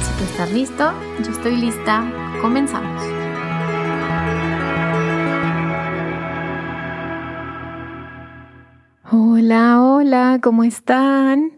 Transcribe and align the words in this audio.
Si 0.00 0.12
tú 0.16 0.24
estás 0.24 0.52
listo, 0.52 0.92
yo 1.24 1.32
estoy 1.32 1.56
lista, 1.56 2.04
comenzamos. 2.40 3.02
Hola, 9.10 9.82
hola, 9.82 10.38
¿cómo 10.42 10.62
están? 10.64 11.52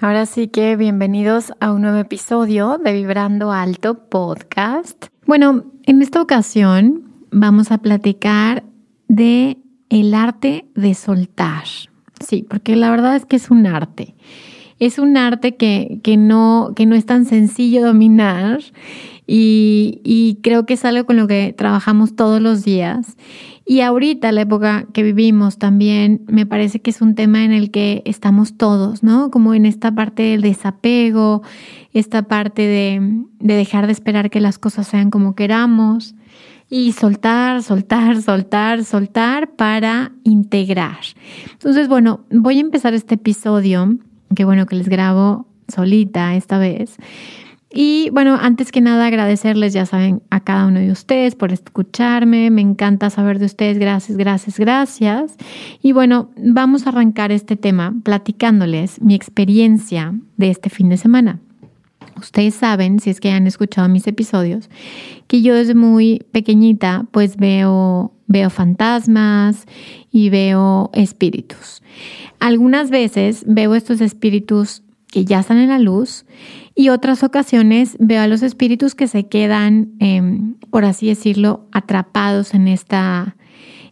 Ahora 0.00 0.26
sí 0.26 0.48
que 0.48 0.76
bienvenidos 0.76 1.52
a 1.60 1.72
un 1.72 1.82
nuevo 1.82 1.98
episodio 1.98 2.78
de 2.78 2.92
Vibrando 2.92 3.52
Alto 3.52 4.08
Podcast. 4.08 5.06
Bueno, 5.24 5.64
en 5.84 6.02
esta 6.02 6.20
ocasión 6.20 7.10
vamos 7.30 7.72
a 7.72 7.78
platicar 7.78 8.64
de 9.08 9.56
el 9.88 10.12
arte 10.14 10.66
de 10.74 10.94
soltar. 10.94 11.64
Sí, 12.20 12.46
porque 12.48 12.76
la 12.76 12.90
verdad 12.90 13.16
es 13.16 13.24
que 13.24 13.36
es 13.36 13.50
un 13.50 13.66
arte 13.66 14.14
es 14.78 14.98
un 14.98 15.16
arte 15.16 15.56
que, 15.56 16.16
no, 16.18 16.72
que 16.76 16.86
no 16.86 16.94
es 16.94 17.06
tan 17.06 17.24
sencillo 17.24 17.84
dominar 17.84 18.60
y, 19.26 20.00
y, 20.04 20.38
creo 20.42 20.66
que 20.66 20.74
es 20.74 20.84
algo 20.84 21.04
con 21.04 21.16
lo 21.16 21.26
que 21.26 21.52
trabajamos 21.56 22.14
todos 22.14 22.40
los 22.40 22.64
días. 22.64 23.16
Y 23.64 23.80
ahorita, 23.80 24.30
la 24.30 24.42
época 24.42 24.86
que 24.92 25.02
vivimos 25.02 25.58
también, 25.58 26.22
me 26.28 26.46
parece 26.46 26.80
que 26.80 26.90
es 26.90 27.02
un 27.02 27.16
tema 27.16 27.42
en 27.44 27.52
el 27.52 27.72
que 27.72 28.02
estamos 28.04 28.56
todos, 28.56 29.02
¿no? 29.02 29.32
Como 29.32 29.54
en 29.54 29.66
esta 29.66 29.92
parte 29.92 30.22
del 30.22 30.42
desapego, 30.42 31.42
esta 31.92 32.22
parte 32.22 32.62
de, 32.62 33.24
de 33.40 33.54
dejar 33.54 33.86
de 33.86 33.92
esperar 33.92 34.30
que 34.30 34.40
las 34.40 34.58
cosas 34.58 34.86
sean 34.86 35.10
como 35.10 35.34
queramos 35.34 36.14
y 36.70 36.92
soltar, 36.92 37.64
soltar, 37.64 38.22
soltar, 38.22 38.84
soltar 38.84 39.50
para 39.56 40.12
integrar. 40.22 40.98
Entonces, 41.52 41.88
bueno, 41.88 42.20
voy 42.30 42.58
a 42.58 42.60
empezar 42.60 42.94
este 42.94 43.16
episodio 43.16 43.98
Qué 44.34 44.44
bueno 44.44 44.66
que 44.66 44.76
les 44.76 44.88
grabo 44.88 45.46
solita 45.68 46.34
esta 46.34 46.58
vez. 46.58 46.96
Y 47.78 48.08
bueno, 48.10 48.38
antes 48.40 48.72
que 48.72 48.80
nada 48.80 49.06
agradecerles, 49.06 49.74
ya 49.74 49.84
saben, 49.84 50.22
a 50.30 50.40
cada 50.40 50.66
uno 50.66 50.80
de 50.80 50.90
ustedes 50.90 51.34
por 51.34 51.52
escucharme. 51.52 52.50
Me 52.50 52.62
encanta 52.62 53.10
saber 53.10 53.38
de 53.38 53.46
ustedes. 53.46 53.78
Gracias, 53.78 54.16
gracias, 54.16 54.58
gracias. 54.58 55.34
Y 55.82 55.92
bueno, 55.92 56.30
vamos 56.38 56.86
a 56.86 56.90
arrancar 56.90 57.32
este 57.32 57.56
tema 57.56 57.94
platicándoles 58.02 59.02
mi 59.02 59.14
experiencia 59.14 60.14
de 60.36 60.50
este 60.50 60.70
fin 60.70 60.88
de 60.88 60.96
semana. 60.96 61.40
Ustedes 62.18 62.54
saben, 62.54 62.98
si 62.98 63.10
es 63.10 63.20
que 63.20 63.30
han 63.30 63.46
escuchado 63.46 63.88
mis 63.90 64.06
episodios, 64.06 64.70
que 65.26 65.42
yo 65.42 65.54
desde 65.54 65.74
muy 65.74 66.24
pequeñita 66.32 67.04
pues 67.10 67.36
veo, 67.36 68.14
veo 68.26 68.48
fantasmas 68.48 69.66
y 70.10 70.30
veo 70.30 70.90
espíritus. 70.94 71.82
Algunas 72.40 72.90
veces 72.90 73.44
veo 73.46 73.74
estos 73.74 74.00
espíritus 74.00 74.82
que 75.10 75.24
ya 75.24 75.40
están 75.40 75.58
en 75.58 75.68
la 75.68 75.78
luz 75.78 76.26
y 76.74 76.90
otras 76.90 77.22
ocasiones 77.22 77.96
veo 77.98 78.20
a 78.20 78.26
los 78.26 78.42
espíritus 78.42 78.94
que 78.94 79.08
se 79.08 79.26
quedan, 79.28 79.92
em, 79.98 80.54
por 80.70 80.84
así 80.84 81.06
decirlo, 81.06 81.66
atrapados 81.72 82.54
en 82.54 82.68
esta, 82.68 83.36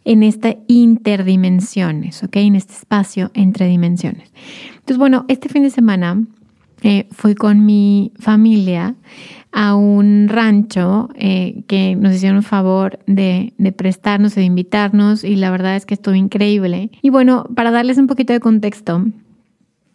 en 0.03 0.21
esta 0.21 0.55
interdimensiones, 0.67 2.23
¿ok? 2.23 2.35
En 2.37 2.55
este 2.55 2.73
espacio 2.73 3.31
entre 3.33 3.67
dimensiones. 3.67 4.31
Entonces, 4.73 4.97
bueno, 4.97 5.25
este 5.27 5.49
fin 5.49 5.63
de 5.63 5.71
semana 5.71 6.21
eh, 6.85 7.07
fui 7.09 7.33
con 7.33 7.65
mi 7.65 8.11
familia 8.19 8.93
a 9.51 9.73
un 9.73 10.27
rancho 10.29 11.09
eh, 11.15 11.63
que 11.65 11.95
nos 11.95 12.13
hicieron 12.13 12.37
un 12.37 12.43
favor 12.43 12.99
de, 13.07 13.53
de 13.57 13.71
prestarnos, 13.71 14.35
de 14.35 14.43
invitarnos 14.43 15.23
y 15.23 15.35
la 15.35 15.49
verdad 15.49 15.77
es 15.77 15.87
que 15.87 15.95
estuvo 15.95 16.13
increíble. 16.13 16.91
Y 17.01 17.09
bueno, 17.09 17.47
para 17.55 17.71
darles 17.71 17.97
un 17.97 18.05
poquito 18.05 18.33
de 18.33 18.39
contexto, 18.39 19.03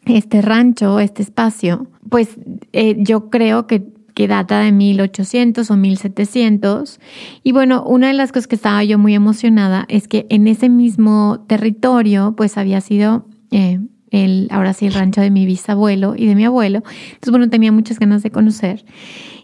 este 0.05 0.43
rancho, 0.43 0.99
este 0.99 1.23
espacio, 1.23 1.87
pues 2.09 2.31
eh, 2.73 2.97
yo 2.99 3.31
creo 3.31 3.69
que, 3.69 3.85
que 4.15 4.27
data 4.27 4.59
de 4.59 4.73
1800 4.73 5.71
o 5.71 5.77
1700. 5.77 6.99
Y 7.45 7.53
bueno, 7.53 7.85
una 7.85 8.09
de 8.09 8.15
las 8.15 8.33
cosas 8.33 8.49
que 8.49 8.57
estaba 8.57 8.83
yo 8.83 8.99
muy 8.99 9.15
emocionada 9.15 9.85
es 9.89 10.09
que 10.09 10.27
en 10.29 10.49
ese 10.49 10.69
mismo 10.69 11.45
territorio, 11.47 12.35
pues 12.37 12.59
había 12.59 12.81
sido 12.81 13.27
eh, 13.53 13.79
el, 14.11 14.49
ahora 14.51 14.73
sí, 14.73 14.87
el 14.87 14.95
rancho 14.95 15.21
de 15.21 15.31
mi 15.31 15.47
bisabuelo 15.47 16.15
y 16.17 16.27
de 16.27 16.35
mi 16.35 16.45
abuelo. 16.45 16.83
Entonces, 17.05 17.31
bueno, 17.31 17.49
tenía 17.49 17.73
muchas 17.73 17.99
ganas 17.99 18.23
de 18.23 18.31
conocer. 18.31 18.85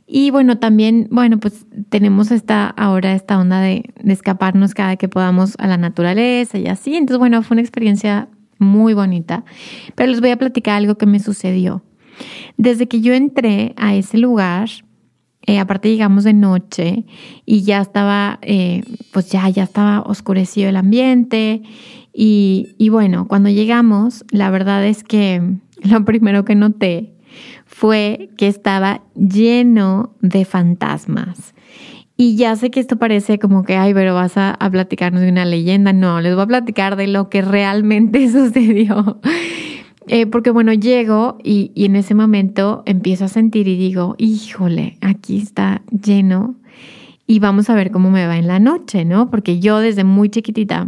Y 0.06 0.30
bueno, 0.30 0.58
también, 0.58 1.08
bueno, 1.10 1.38
pues 1.40 1.66
tenemos 1.88 2.30
esta, 2.30 2.68
ahora 2.68 3.12
esta 3.14 3.38
onda 3.38 3.60
de, 3.60 3.84
escaparnos 4.04 4.72
cada 4.74 4.96
que 4.96 5.08
podamos 5.08 5.54
a 5.58 5.66
la 5.66 5.76
naturaleza 5.76 6.58
y 6.58 6.66
así. 6.66 6.94
Entonces, 6.94 7.18
bueno, 7.18 7.42
fue 7.42 7.56
una 7.56 7.62
experiencia 7.62 8.28
muy 8.58 8.94
bonita. 8.94 9.44
Pero 9.94 10.10
les 10.10 10.20
voy 10.20 10.30
a 10.30 10.38
platicar 10.38 10.76
algo 10.76 10.96
que 10.96 11.06
me 11.06 11.18
sucedió. 11.18 11.82
Desde 12.56 12.86
que 12.86 13.00
yo 13.00 13.14
entré 13.14 13.74
a 13.76 13.94
ese 13.94 14.18
lugar, 14.18 14.68
eh, 15.46 15.58
aparte 15.58 15.90
llegamos 15.90 16.24
de 16.24 16.32
noche 16.32 17.04
y 17.44 17.62
ya 17.62 17.80
estaba, 17.80 18.38
eh, 18.42 18.82
pues 19.12 19.30
ya, 19.30 19.48
ya 19.48 19.64
estaba 19.64 20.02
oscurecido 20.02 20.68
el 20.68 20.76
ambiente. 20.76 21.62
Y, 22.18 22.88
bueno, 22.88 23.28
cuando 23.28 23.50
llegamos, 23.50 24.24
la 24.30 24.48
verdad 24.50 24.86
es 24.86 25.04
que 25.04 25.42
lo 25.82 26.04
primero 26.06 26.46
que 26.46 26.54
noté 26.54 27.12
fue 27.66 28.30
que 28.38 28.48
estaba 28.48 29.02
lleno 29.14 30.14
de 30.22 30.46
fantasmas. 30.46 31.54
Y 32.16 32.36
ya 32.36 32.56
sé 32.56 32.70
que 32.70 32.80
esto 32.80 32.96
parece 32.96 33.38
como 33.38 33.64
que, 33.64 33.76
ay, 33.76 33.92
pero 33.92 34.14
vas 34.14 34.38
a, 34.38 34.56
platicarnos 34.72 35.20
de 35.20 35.28
una 35.28 35.44
leyenda. 35.44 35.92
No, 35.92 36.22
les 36.22 36.34
voy 36.34 36.44
a 36.44 36.46
platicar 36.46 36.96
de 36.96 37.06
lo 37.06 37.28
que 37.28 37.42
realmente 37.42 38.26
sucedió. 38.32 39.20
Eh, 40.08 40.24
porque 40.24 40.50
bueno, 40.50 40.72
llego 40.72 41.36
y, 41.44 41.72
y 41.74 41.84
en 41.84 41.96
ese 41.96 42.14
momento 42.14 42.82
empiezo 42.86 43.26
a 43.26 43.28
sentir 43.28 43.68
y 43.68 43.76
digo, 43.76 44.14
híjole, 44.16 44.96
aquí 45.02 45.36
está 45.36 45.82
lleno 45.90 46.54
y 47.26 47.40
vamos 47.40 47.68
a 47.68 47.74
ver 47.74 47.90
cómo 47.90 48.10
me 48.10 48.26
va 48.26 48.38
en 48.38 48.46
la 48.46 48.60
noche, 48.60 49.04
¿no? 49.04 49.30
Porque 49.30 49.58
yo 49.58 49.80
desde 49.80 50.04
muy 50.04 50.30
chiquitita 50.30 50.86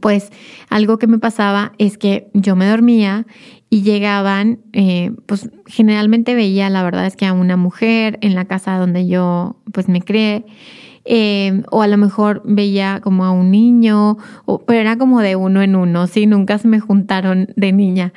pues 0.00 0.30
algo 0.68 0.98
que 0.98 1.06
me 1.06 1.18
pasaba 1.18 1.72
es 1.78 1.98
que 1.98 2.28
yo 2.34 2.56
me 2.56 2.66
dormía 2.66 3.26
y 3.70 3.82
llegaban, 3.82 4.60
eh, 4.72 5.12
pues 5.26 5.50
generalmente 5.66 6.34
veía, 6.34 6.70
la 6.70 6.82
verdad 6.82 7.06
es 7.06 7.16
que 7.16 7.26
a 7.26 7.32
una 7.32 7.56
mujer 7.56 8.18
en 8.20 8.34
la 8.34 8.44
casa 8.44 8.76
donde 8.78 9.06
yo 9.06 9.56
pues 9.72 9.88
me 9.88 10.00
crié, 10.00 10.44
eh, 11.04 11.62
o 11.70 11.82
a 11.82 11.86
lo 11.86 11.96
mejor 11.98 12.42
veía 12.44 13.00
como 13.02 13.24
a 13.24 13.30
un 13.30 13.50
niño, 13.50 14.16
o, 14.46 14.60
pero 14.60 14.80
era 14.80 14.96
como 14.96 15.20
de 15.20 15.36
uno 15.36 15.62
en 15.62 15.76
uno, 15.76 16.06
sí, 16.06 16.26
nunca 16.26 16.58
se 16.58 16.68
me 16.68 16.80
juntaron 16.80 17.48
de 17.56 17.72
niña. 17.72 18.12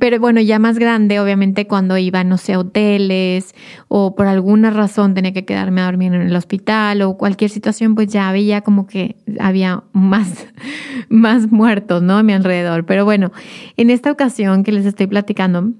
Pero 0.00 0.18
bueno, 0.20 0.40
ya 0.40 0.58
más 0.58 0.78
grande, 0.78 1.20
obviamente 1.20 1.66
cuando 1.66 1.98
iba, 1.98 2.24
no 2.24 2.38
sé, 2.38 2.54
a 2.54 2.60
hoteles 2.60 3.54
o 3.88 4.14
por 4.14 4.26
alguna 4.26 4.70
razón 4.70 5.14
tenía 5.14 5.32
que 5.32 5.44
quedarme 5.44 5.80
a 5.80 5.86
dormir 5.86 6.14
en 6.14 6.22
el 6.22 6.36
hospital 6.36 7.02
o 7.02 7.16
cualquier 7.16 7.50
situación, 7.50 7.94
pues 7.94 8.08
ya 8.08 8.30
veía 8.32 8.62
como 8.62 8.86
que 8.86 9.16
había 9.38 9.84
más, 9.92 10.46
más 11.08 11.50
muertos, 11.50 12.02
¿no? 12.02 12.18
A 12.18 12.22
mi 12.22 12.32
alrededor. 12.32 12.86
Pero 12.86 13.04
bueno, 13.04 13.32
en 13.76 13.90
esta 13.90 14.10
ocasión 14.10 14.64
que 14.64 14.72
les 14.72 14.86
estoy 14.86 15.06
platicando, 15.06 15.72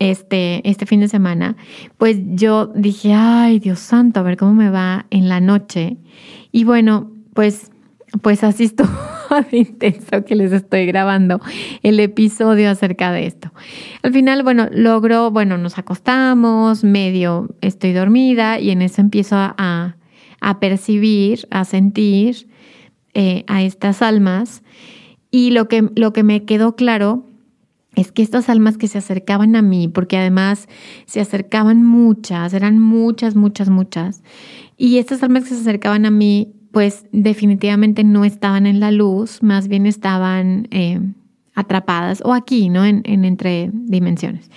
este, 0.00 0.68
este 0.68 0.86
fin 0.86 1.00
de 1.00 1.08
semana, 1.08 1.56
pues 1.98 2.18
yo 2.20 2.66
dije, 2.74 3.12
ay, 3.14 3.58
Dios 3.58 3.78
santo, 3.80 4.20
a 4.20 4.22
ver 4.22 4.36
cómo 4.36 4.54
me 4.54 4.70
va 4.70 5.06
en 5.10 5.28
la 5.28 5.40
noche. 5.40 5.98
Y 6.50 6.64
bueno, 6.64 7.12
pues, 7.34 7.70
pues 8.22 8.44
así 8.44 8.64
estuvo 8.64 8.88
intenso 9.52 10.24
que 10.24 10.34
les 10.34 10.52
estoy 10.52 10.86
grabando 10.86 11.40
el 11.82 12.00
episodio 12.00 12.70
acerca 12.70 13.12
de 13.12 13.26
esto. 13.26 13.52
Al 14.02 14.12
final, 14.12 14.42
bueno, 14.42 14.68
logro, 14.70 15.30
bueno, 15.30 15.58
nos 15.58 15.78
acostamos, 15.78 16.84
medio 16.84 17.48
estoy 17.60 17.92
dormida 17.92 18.58
y 18.58 18.70
en 18.70 18.82
eso 18.82 19.00
empiezo 19.00 19.36
a, 19.36 19.96
a 20.40 20.60
percibir, 20.60 21.46
a 21.50 21.64
sentir 21.64 22.48
eh, 23.14 23.44
a 23.46 23.62
estas 23.62 24.02
almas. 24.02 24.62
Y 25.30 25.50
lo 25.50 25.68
que, 25.68 25.88
lo 25.94 26.12
que 26.12 26.22
me 26.22 26.44
quedó 26.44 26.76
claro 26.76 27.26
es 27.94 28.12
que 28.12 28.22
estas 28.22 28.48
almas 28.48 28.78
que 28.78 28.88
se 28.88 28.98
acercaban 28.98 29.56
a 29.56 29.62
mí, 29.62 29.88
porque 29.88 30.16
además 30.16 30.68
se 31.06 31.20
acercaban 31.20 31.84
muchas, 31.84 32.54
eran 32.54 32.78
muchas, 32.78 33.34
muchas, 33.34 33.68
muchas, 33.68 34.22
y 34.76 34.98
estas 34.98 35.22
almas 35.22 35.44
que 35.44 35.50
se 35.50 35.60
acercaban 35.60 36.06
a 36.06 36.10
mí, 36.10 36.52
pues 36.72 37.06
definitivamente 37.12 38.04
no 38.04 38.24
estaban 38.24 38.66
en 38.66 38.80
la 38.80 38.90
luz, 38.90 39.42
más 39.42 39.68
bien 39.68 39.86
estaban 39.86 40.68
eh, 40.70 41.00
atrapadas 41.54 42.22
o 42.24 42.32
aquí, 42.32 42.68
¿no? 42.68 42.84
En, 42.84 43.02
en 43.04 43.24
entre 43.24 43.70
dimensiones. 43.72 44.50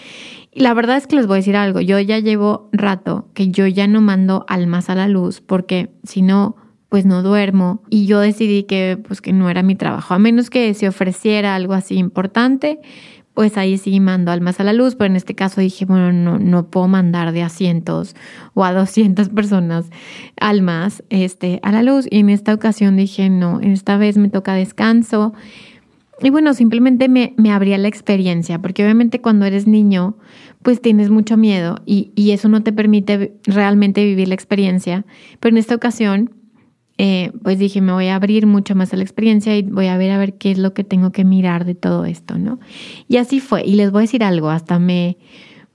Y 0.51 0.61
la 0.61 0.73
verdad 0.73 0.97
es 0.97 1.07
que 1.07 1.15
les 1.15 1.25
voy 1.25 1.35
a 1.35 1.37
decir 1.37 1.55
algo, 1.55 1.81
yo 1.81 1.99
ya 1.99 2.19
llevo 2.19 2.69
rato 2.71 3.27
que 3.33 3.49
yo 3.49 3.65
ya 3.65 3.87
no 3.87 4.01
mando 4.01 4.45
almas 4.47 4.89
a 4.89 4.95
la 4.95 5.07
luz, 5.07 5.41
porque 5.41 5.89
si 6.03 6.21
no, 6.21 6.55
pues 6.89 7.05
no 7.07 7.23
duermo 7.23 7.81
y 7.89 8.05
yo 8.05 8.19
decidí 8.19 8.63
que 8.63 8.99
pues 9.07 9.19
que 9.19 9.33
no 9.33 9.49
era 9.49 9.63
mi 9.63 9.73
trabajo, 9.73 10.13
a 10.13 10.19
menos 10.19 10.51
que 10.51 10.71
se 10.75 10.87
ofreciera 10.87 11.55
algo 11.55 11.73
así 11.73 11.95
importante, 11.95 12.81
pues 13.33 13.57
ahí 13.57 13.77
sí 13.77 13.99
mando 13.99 14.31
almas 14.31 14.59
a 14.59 14.63
la 14.63 14.73
luz, 14.73 14.95
pero 14.95 15.07
en 15.07 15.15
este 15.15 15.33
caso 15.33 15.59
dije, 15.59 15.85
bueno, 15.85 16.11
no, 16.13 16.37
no 16.37 16.67
puedo 16.67 16.87
mandar 16.87 17.31
de 17.31 17.41
a 17.41 17.49
cientos 17.49 18.15
o 18.53 18.63
a 18.63 18.73
200 18.73 19.29
personas 19.29 19.85
almas 20.39 21.03
este, 21.09 21.59
a 21.63 21.71
la 21.71 21.81
luz. 21.81 22.07
Y 22.09 22.19
en 22.19 22.29
esta 22.29 22.53
ocasión 22.53 22.95
dije, 22.95 23.29
no, 23.29 23.59
esta 23.61 23.97
vez 23.97 24.17
me 24.17 24.29
toca 24.29 24.53
descanso. 24.53 25.33
Y 26.21 26.29
bueno, 26.29 26.53
simplemente 26.53 27.09
me, 27.09 27.33
me 27.37 27.51
abría 27.51 27.77
la 27.79 27.87
experiencia, 27.87 28.59
porque 28.59 28.83
obviamente 28.83 29.19
cuando 29.19 29.45
eres 29.45 29.65
niño, 29.67 30.15
pues 30.61 30.79
tienes 30.79 31.09
mucho 31.09 31.35
miedo 31.35 31.81
y, 31.85 32.11
y 32.15 32.31
eso 32.31 32.49
no 32.49 32.61
te 32.61 32.71
permite 32.71 33.33
realmente 33.45 34.05
vivir 34.05 34.27
la 34.27 34.35
experiencia. 34.35 35.05
Pero 35.39 35.55
en 35.55 35.57
esta 35.57 35.75
ocasión 35.75 36.31
eh, 36.97 37.31
pues 37.41 37.57
dije, 37.57 37.81
me 37.81 37.91
voy 37.91 38.07
a 38.07 38.15
abrir 38.15 38.45
mucho 38.45 38.75
más 38.75 38.93
a 38.93 38.97
la 38.97 39.03
experiencia 39.03 39.57
y 39.57 39.63
voy 39.63 39.87
a 39.87 39.97
ver 39.97 40.11
a 40.11 40.17
ver 40.17 40.37
qué 40.37 40.51
es 40.51 40.57
lo 40.57 40.73
que 40.73 40.83
tengo 40.83 41.11
que 41.11 41.23
mirar 41.23 41.65
de 41.65 41.75
todo 41.75 42.05
esto, 42.05 42.37
¿no? 42.37 42.59
Y 43.07 43.17
así 43.17 43.39
fue. 43.39 43.65
Y 43.65 43.75
les 43.75 43.91
voy 43.91 44.01
a 44.01 44.01
decir 44.01 44.23
algo, 44.23 44.49
hasta 44.49 44.77
me, 44.77 45.17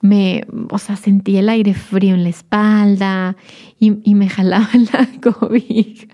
me, 0.00 0.42
o 0.70 0.78
sea, 0.78 0.96
sentí 0.96 1.36
el 1.36 1.48
aire 1.48 1.74
frío 1.74 2.14
en 2.14 2.22
la 2.22 2.28
espalda 2.28 3.36
y, 3.80 3.98
y 4.08 4.14
me 4.14 4.28
jalaba 4.28 4.68
la 4.92 5.08
cobija. 5.20 6.06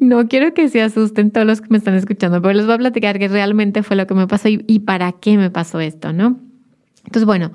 No 0.00 0.26
quiero 0.28 0.54
que 0.54 0.68
se 0.68 0.80
asusten 0.80 1.30
todos 1.30 1.46
los 1.46 1.60
que 1.60 1.68
me 1.70 1.78
están 1.78 1.94
escuchando, 1.94 2.40
pero 2.40 2.54
les 2.54 2.64
voy 2.64 2.76
a 2.76 2.78
platicar 2.78 3.18
que 3.18 3.28
realmente 3.28 3.82
fue 3.82 3.96
lo 3.96 4.06
que 4.06 4.14
me 4.14 4.26
pasó 4.26 4.48
y, 4.48 4.64
y 4.66 4.80
para 4.80 5.12
qué 5.12 5.36
me 5.36 5.50
pasó 5.50 5.80
esto, 5.80 6.12
¿no? 6.14 6.40
Entonces, 7.04 7.26
bueno, 7.26 7.52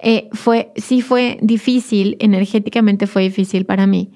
eh, 0.00 0.28
fue, 0.32 0.72
sí 0.76 1.02
fue 1.02 1.38
difícil, 1.40 2.16
energéticamente 2.20 3.06
fue 3.06 3.22
difícil 3.22 3.64
para 3.64 3.86
mí 3.86 4.10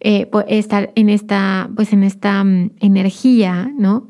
eh, 0.00 0.28
estar 0.48 0.92
en 0.94 1.08
esta, 1.08 1.70
pues 1.74 1.92
en 1.92 2.04
esta 2.04 2.44
mm, 2.44 2.72
energía, 2.80 3.70
¿no? 3.78 4.08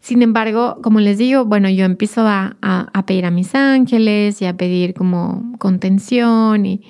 Sin 0.00 0.22
embargo, 0.22 0.78
como 0.82 1.00
les 1.00 1.18
digo, 1.18 1.44
bueno, 1.44 1.68
yo 1.68 1.84
empiezo 1.84 2.22
a, 2.26 2.56
a, 2.62 3.06
pedir 3.06 3.26
a 3.26 3.30
mis 3.30 3.54
ángeles 3.54 4.40
y 4.40 4.46
a 4.46 4.56
pedir 4.56 4.94
como 4.94 5.52
contención 5.58 6.64
y, 6.64 6.82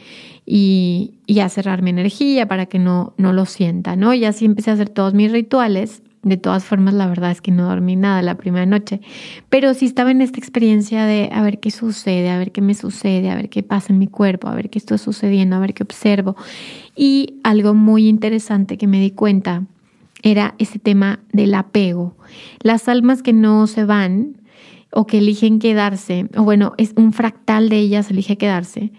y, 0.47 1.15
y, 1.27 1.41
a 1.41 1.49
cerrar 1.49 1.83
mi 1.83 1.91
energía 1.91 2.47
para 2.47 2.67
que 2.67 2.79
no, 2.79 3.15
no 3.17 3.33
lo 3.33 3.45
sienta, 3.45 3.97
¿no? 3.97 4.15
Y 4.15 4.25
así 4.25 4.45
empecé 4.45 4.71
a 4.71 4.75
hacer 4.75 4.91
todos 4.91 5.15
mis 5.15 5.33
rituales 5.33 6.03
de 6.23 6.37
todas 6.37 6.65
formas, 6.65 6.95
la 6.95 7.07
verdad 7.07 7.31
es 7.31 7.41
que 7.41 7.51
no 7.51 7.69
dormí 7.69 7.97
nada 7.97 8.23
la 8.23 8.37
primera 8.37 8.67
noche, 8.67 9.01
pero 9.49 9.75
sí 9.75 9.87
estaba 9.87 10.11
en 10.11 10.21
esta 10.21 10.39
experiencia 10.39 11.05
de 11.05 11.31
a 11.33 11.43
ver 11.43 11.61
qué 11.61 11.71
sucede, 11.71 12.31
a 12.31 12.39
ver 12.39 12.53
qué 12.53 12.61
me 12.61 12.75
sucede, 12.75 13.31
a 13.31 13.37
ver 13.37 13.49
qué 13.49 13.63
pasa 13.63 13.93
en 13.93 13.99
mi 13.99 14.09
cuerpo, 14.09 14.49
a 14.49 14.55
ver 14.55 14.71
qué 14.71 14.79
está 14.79 14.99
sucediendo, 14.99 15.57
a 15.57 15.61
ver 15.61 15.75
qué 15.75 15.83
observo. 15.83 16.37
Y 16.97 17.39
algo 17.45 17.75
muy 17.75 18.09
interesante 18.09 18.79
que 18.79 18.87
me 18.87 19.01
di 19.01 19.13
cuenta 19.13 19.65
era 20.23 20.55
ese 20.59 20.79
tema 20.79 21.21
del 21.33 21.55
apego. 21.55 22.17
Las 22.63 22.89
almas 22.89 23.23
que 23.23 23.33
no 23.33 23.67
se 23.67 23.85
van 23.85 24.37
o 24.91 25.07
que 25.07 25.19
eligen 25.19 25.59
quedarse, 25.59 26.29
o 26.37 26.43
bueno, 26.43 26.73
es 26.79 26.95
un 26.97 27.13
fractal 27.13 27.69
de 27.69 27.77
ellas 27.77 28.11
elige 28.11 28.39
quedarse, 28.39 28.91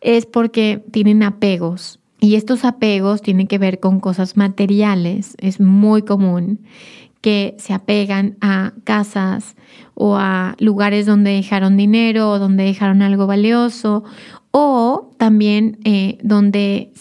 es 0.00 0.26
porque 0.26 0.84
tienen 0.90 1.22
apegos 1.22 2.00
y 2.22 2.36
estos 2.36 2.64
apegos 2.64 3.20
tienen 3.20 3.48
que 3.48 3.58
ver 3.58 3.80
con 3.80 3.98
cosas 3.98 4.36
materiales. 4.36 5.34
Es 5.38 5.58
muy 5.58 6.02
común 6.02 6.60
que 7.20 7.56
se 7.58 7.74
apegan 7.74 8.36
a 8.40 8.74
casas 8.84 9.56
o 9.94 10.16
a 10.16 10.54
lugares 10.60 11.04
donde 11.04 11.32
dejaron 11.32 11.76
dinero 11.76 12.30
o 12.30 12.38
donde 12.38 12.62
dejaron 12.62 13.02
algo 13.02 13.26
valioso 13.26 14.04
o 14.52 15.10
también 15.18 15.80
eh, 15.84 16.18
donde, 16.22 16.92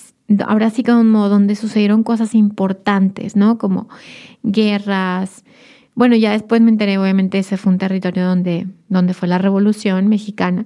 ahora 0.43 0.71
sí 0.71 0.81
como 0.81 1.29
donde 1.29 1.55
sucedieron 1.55 2.01
cosas 2.01 2.33
importantes, 2.33 3.35
¿no? 3.35 3.59
Como 3.59 3.89
guerras, 4.41 5.40
bueno, 5.93 6.15
ya 6.15 6.31
después 6.31 6.61
me 6.61 6.71
enteré, 6.71 6.97
obviamente 6.97 7.37
ese 7.37 7.57
fue 7.57 7.73
un 7.73 7.77
territorio 7.77 8.25
donde, 8.25 8.67
donde 8.87 9.13
fue 9.13 9.27
la 9.27 9.37
revolución 9.37 10.07
mexicana, 10.07 10.65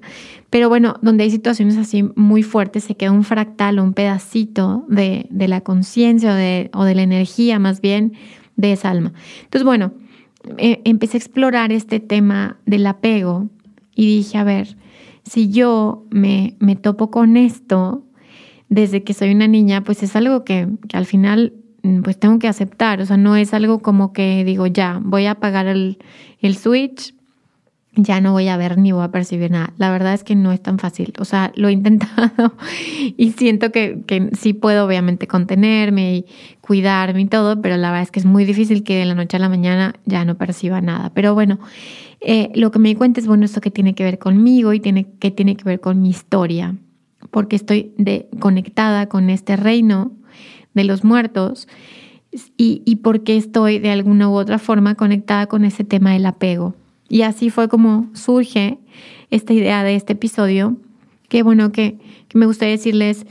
pero 0.50 0.70
bueno, 0.70 0.98
donde 1.02 1.24
hay 1.24 1.32
situaciones 1.32 1.78
así 1.78 2.04
muy 2.16 2.44
fuertes, 2.44 2.84
se 2.84 2.96
queda 2.96 3.12
un 3.12 3.24
fractal 3.24 3.80
un 3.80 3.94
pedacito 3.94 4.86
de, 4.88 5.26
de 5.30 5.48
la 5.48 5.62
conciencia 5.62 6.32
o 6.32 6.36
de, 6.36 6.70
o 6.74 6.84
de 6.84 6.96
la 6.96 7.02
energía 7.02 7.58
más 7.60 7.82
bien 7.82 8.14
de 8.56 8.72
esa 8.74 8.92
alma. 8.92 9.14
Entonces, 9.44 9.66
bueno, 9.66 9.94
eh, 10.58 10.82
empecé 10.86 11.18
a 11.18 11.20
explorar 11.20 11.72
este 11.72 12.00
tema 12.00 12.58
del 12.66 12.86
apego 12.86 13.50
y 13.96 14.06
dije, 14.18 14.38
a 14.38 14.44
ver, 14.44 14.78
si 15.24 15.50
yo 15.50 16.06
me, 16.12 16.56
me 16.60 16.76
topo 16.76 17.10
con 17.10 17.36
esto 17.36 18.04
desde 18.70 19.04
que 19.04 19.14
soy 19.14 19.32
una 19.32 19.48
niña, 19.48 19.84
pues 19.84 20.04
es 20.04 20.16
algo 20.16 20.44
que, 20.44 20.68
que 20.88 20.98
al 20.98 21.06
final 21.06 21.54
pues 22.04 22.20
tengo 22.20 22.40
que 22.40 22.48
aceptar, 22.48 23.02
o 23.02 23.06
sea, 23.06 23.18
no 23.18 23.36
es 23.36 23.54
algo 23.54 23.80
como 23.80 24.14
que 24.14 24.44
digo, 24.44 24.68
ya, 24.68 25.00
voy 25.04 25.26
a 25.26 25.32
apagar 25.32 25.68
el, 25.68 25.98
el 26.40 26.56
switch, 26.56 27.14
ya 27.96 28.20
no 28.22 28.34
voy 28.34 28.48
a 28.48 28.58
ver 28.58 28.78
ni 28.78 28.92
voy 28.92 29.04
a 29.04 29.12
percibir 29.12 29.52
nada. 29.52 29.74
La 29.78 29.90
verdad 29.90 30.14
es 30.14 30.24
que 30.24 30.36
no 30.36 30.52
es 30.52 30.62
tan 30.62 30.80
fácil. 30.80 31.14
O 31.20 31.26
sea, 31.26 31.52
lo 31.56 31.70
he 31.70 31.72
intentado 31.72 32.54
y 33.18 33.32
siento 33.32 33.72
que, 33.72 34.02
que, 34.06 34.30
sí 34.38 34.54
puedo 34.54 34.86
obviamente 34.86 35.28
contenerme 35.28 36.18
y 36.18 36.26
cuidarme 36.62 37.22
y 37.22 37.26
todo, 37.28 37.62
pero 37.62 37.78
la 37.78 37.90
verdad 37.92 38.04
es 38.04 38.12
que 38.12 38.20
es 38.20 38.26
muy 38.26 38.46
difícil 38.46 38.84
que 38.84 38.98
de 38.98 39.06
la 39.06 39.16
noche 39.16 39.38
a 39.38 39.40
la 39.40 39.50
mañana 39.50 39.96
ya 40.06 40.26
no 40.26 40.36
perciba 40.36 40.82
nada. 40.82 41.12
Pero 41.14 41.34
bueno, 41.34 41.60
eh, 42.22 42.52
lo 42.56 42.72
que 42.72 42.80
me 42.80 42.90
di 42.90 42.96
cuenta 42.96 43.20
es, 43.20 43.28
bueno, 43.28 43.46
esto 43.46 43.62
que 43.62 43.72
tiene 43.72 43.96
que 43.96 44.04
ver 44.04 44.20
conmigo 44.20 44.74
y 44.74 44.80
tiene, 44.80 45.06
que 45.20 45.32
tiene 45.32 45.56
que 45.56 45.64
ver 45.64 45.80
con 45.80 46.02
mi 46.02 46.10
historia, 46.10 46.76
porque 47.32 47.56
estoy 47.56 47.94
conectada 48.40 49.08
con 49.08 49.30
este 49.30 49.56
reino 49.56 50.12
de 50.76 50.84
los 50.84 51.04
muertos 51.04 51.68
y, 52.58 52.84
y 52.86 52.98
porque 52.98 53.36
estoy 53.38 53.80
de 53.80 53.90
alguna 53.90 54.30
u 54.30 54.34
otra 54.34 54.60
forma 54.60 54.94
conectada 54.96 55.48
con 55.48 55.66
ese 55.66 55.84
tema 55.84 56.14
del 56.14 56.28
apego. 56.28 56.76
Y 57.10 57.22
así 57.22 57.50
fue 57.50 57.68
como 57.70 58.10
surge 58.14 58.80
esta 59.30 59.54
idea 59.54 59.84
de 59.84 59.96
este 59.96 60.14
episodio, 60.14 60.78
que 61.30 61.44
bueno, 61.44 61.72
que, 61.72 61.98
me 62.34 62.46
gustaría 62.46 62.74
decirles 62.74 63.26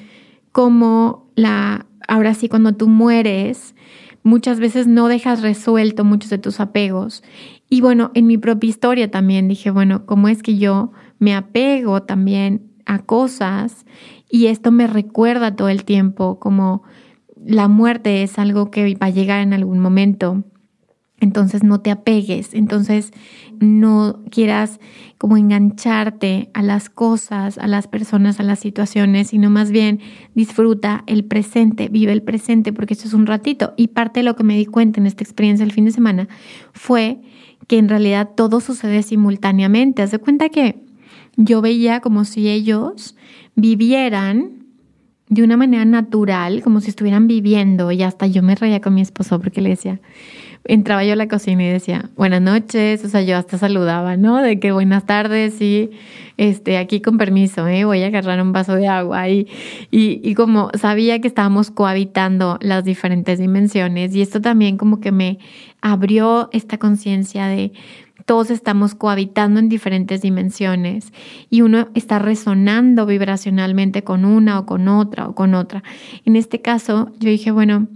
cómo 0.52 1.26
la, 1.34 1.84
ahora 2.08 2.32
sí, 2.32 2.48
cuando 2.48 2.74
tú 2.74 2.88
mueres, 2.88 3.74
muchas 4.22 4.60
veces 4.60 4.86
no 4.86 5.08
dejas 5.08 5.42
resuelto 5.42 6.04
muchos 6.04 6.30
de 6.30 6.38
tus 6.38 6.58
apegos. 6.58 7.22
Y 7.68 7.82
bueno, 7.82 8.10
en 8.14 8.26
mi 8.26 8.38
propia 8.38 8.70
historia 8.70 9.10
también 9.10 9.48
dije, 9.48 9.70
bueno, 9.70 10.06
¿cómo 10.06 10.28
es 10.28 10.42
que 10.42 10.56
yo 10.56 10.92
me 11.18 11.34
apego 11.34 12.02
también 12.02 12.62
a 12.86 13.00
cosas? 13.00 13.84
Y 14.30 14.46
esto 14.46 14.72
me 14.72 14.86
recuerda 14.86 15.54
todo 15.54 15.68
el 15.68 15.84
tiempo 15.84 16.38
como 16.38 16.82
la 17.46 17.68
muerte 17.68 18.22
es 18.22 18.38
algo 18.38 18.70
que 18.70 18.94
va 18.94 19.06
a 19.06 19.10
llegar 19.10 19.40
en 19.40 19.52
algún 19.52 19.78
momento. 19.78 20.44
Entonces 21.20 21.62
no 21.62 21.80
te 21.80 21.90
apegues, 21.90 22.52
entonces 22.54 23.12
no 23.60 24.20
quieras 24.30 24.80
como 25.16 25.36
engancharte 25.36 26.50
a 26.52 26.62
las 26.62 26.90
cosas, 26.90 27.56
a 27.56 27.66
las 27.66 27.86
personas, 27.86 28.40
a 28.40 28.42
las 28.42 28.58
situaciones, 28.58 29.28
sino 29.28 29.48
más 29.48 29.70
bien 29.70 30.00
disfruta 30.34 31.04
el 31.06 31.24
presente, 31.24 31.88
vive 31.88 32.12
el 32.12 32.22
presente, 32.22 32.72
porque 32.72 32.94
esto 32.94 33.06
es 33.06 33.14
un 33.14 33.26
ratito. 33.26 33.74
Y 33.76 33.88
parte 33.88 34.20
de 34.20 34.24
lo 34.24 34.36
que 34.36 34.44
me 34.44 34.56
di 34.56 34.66
cuenta 34.66 35.00
en 35.00 35.06
esta 35.06 35.22
experiencia 35.22 35.64
el 35.64 35.72
fin 35.72 35.84
de 35.84 35.92
semana 35.92 36.28
fue 36.72 37.20
que 37.68 37.78
en 37.78 37.88
realidad 37.88 38.30
todo 38.36 38.60
sucede 38.60 39.02
simultáneamente. 39.02 40.02
Haz 40.02 40.10
de 40.10 40.18
cuenta 40.18 40.48
que 40.48 40.84
yo 41.36 41.62
veía 41.62 42.00
como 42.00 42.24
si 42.24 42.48
ellos 42.48 43.16
vivieran 43.54 44.63
de 45.28 45.42
una 45.42 45.56
manera 45.56 45.84
natural, 45.84 46.62
como 46.62 46.80
si 46.80 46.90
estuvieran 46.90 47.26
viviendo. 47.26 47.90
Y 47.92 48.02
hasta 48.02 48.26
yo 48.26 48.42
me 48.42 48.54
reía 48.54 48.80
con 48.80 48.94
mi 48.94 49.00
esposo 49.00 49.40
porque 49.40 49.60
le 49.60 49.70
decía, 49.70 50.00
entraba 50.64 51.04
yo 51.04 51.12
a 51.12 51.16
la 51.16 51.28
cocina 51.28 51.62
y 51.62 51.68
decía, 51.68 52.10
buenas 52.16 52.40
noches, 52.40 53.04
o 53.04 53.08
sea, 53.08 53.22
yo 53.22 53.36
hasta 53.36 53.58
saludaba, 53.58 54.16
¿no? 54.16 54.40
De 54.40 54.58
que 54.58 54.72
buenas 54.72 55.04
tardes 55.04 55.60
y 55.60 55.90
este, 56.36 56.78
aquí 56.78 57.00
con 57.00 57.18
permiso, 57.18 57.68
¿eh? 57.68 57.84
voy 57.84 58.02
a 58.02 58.06
agarrar 58.06 58.40
un 58.40 58.52
vaso 58.52 58.74
de 58.74 58.88
agua. 58.88 59.28
Y, 59.28 59.46
y, 59.90 60.20
y 60.22 60.34
como 60.34 60.70
sabía 60.78 61.20
que 61.20 61.28
estábamos 61.28 61.70
cohabitando 61.70 62.58
las 62.60 62.84
diferentes 62.84 63.38
dimensiones 63.38 64.14
y 64.14 64.22
esto 64.22 64.40
también 64.40 64.78
como 64.78 65.00
que 65.00 65.12
me 65.12 65.38
abrió 65.80 66.48
esta 66.52 66.78
conciencia 66.78 67.46
de 67.46 67.72
todos 68.24 68.50
estamos 68.50 68.94
cohabitando 68.94 69.60
en 69.60 69.68
diferentes 69.68 70.22
dimensiones 70.22 71.12
y 71.50 71.60
uno 71.60 71.88
está 71.94 72.18
resonando 72.18 73.04
vibracionalmente 73.04 74.02
con 74.02 74.24
una 74.24 74.58
o 74.60 74.66
con 74.66 74.88
otra 74.88 75.28
o 75.28 75.34
con 75.34 75.52
otra. 75.52 75.82
En 76.24 76.36
este 76.36 76.62
caso, 76.62 77.12
yo 77.18 77.28
dije, 77.28 77.50
bueno, 77.50 77.86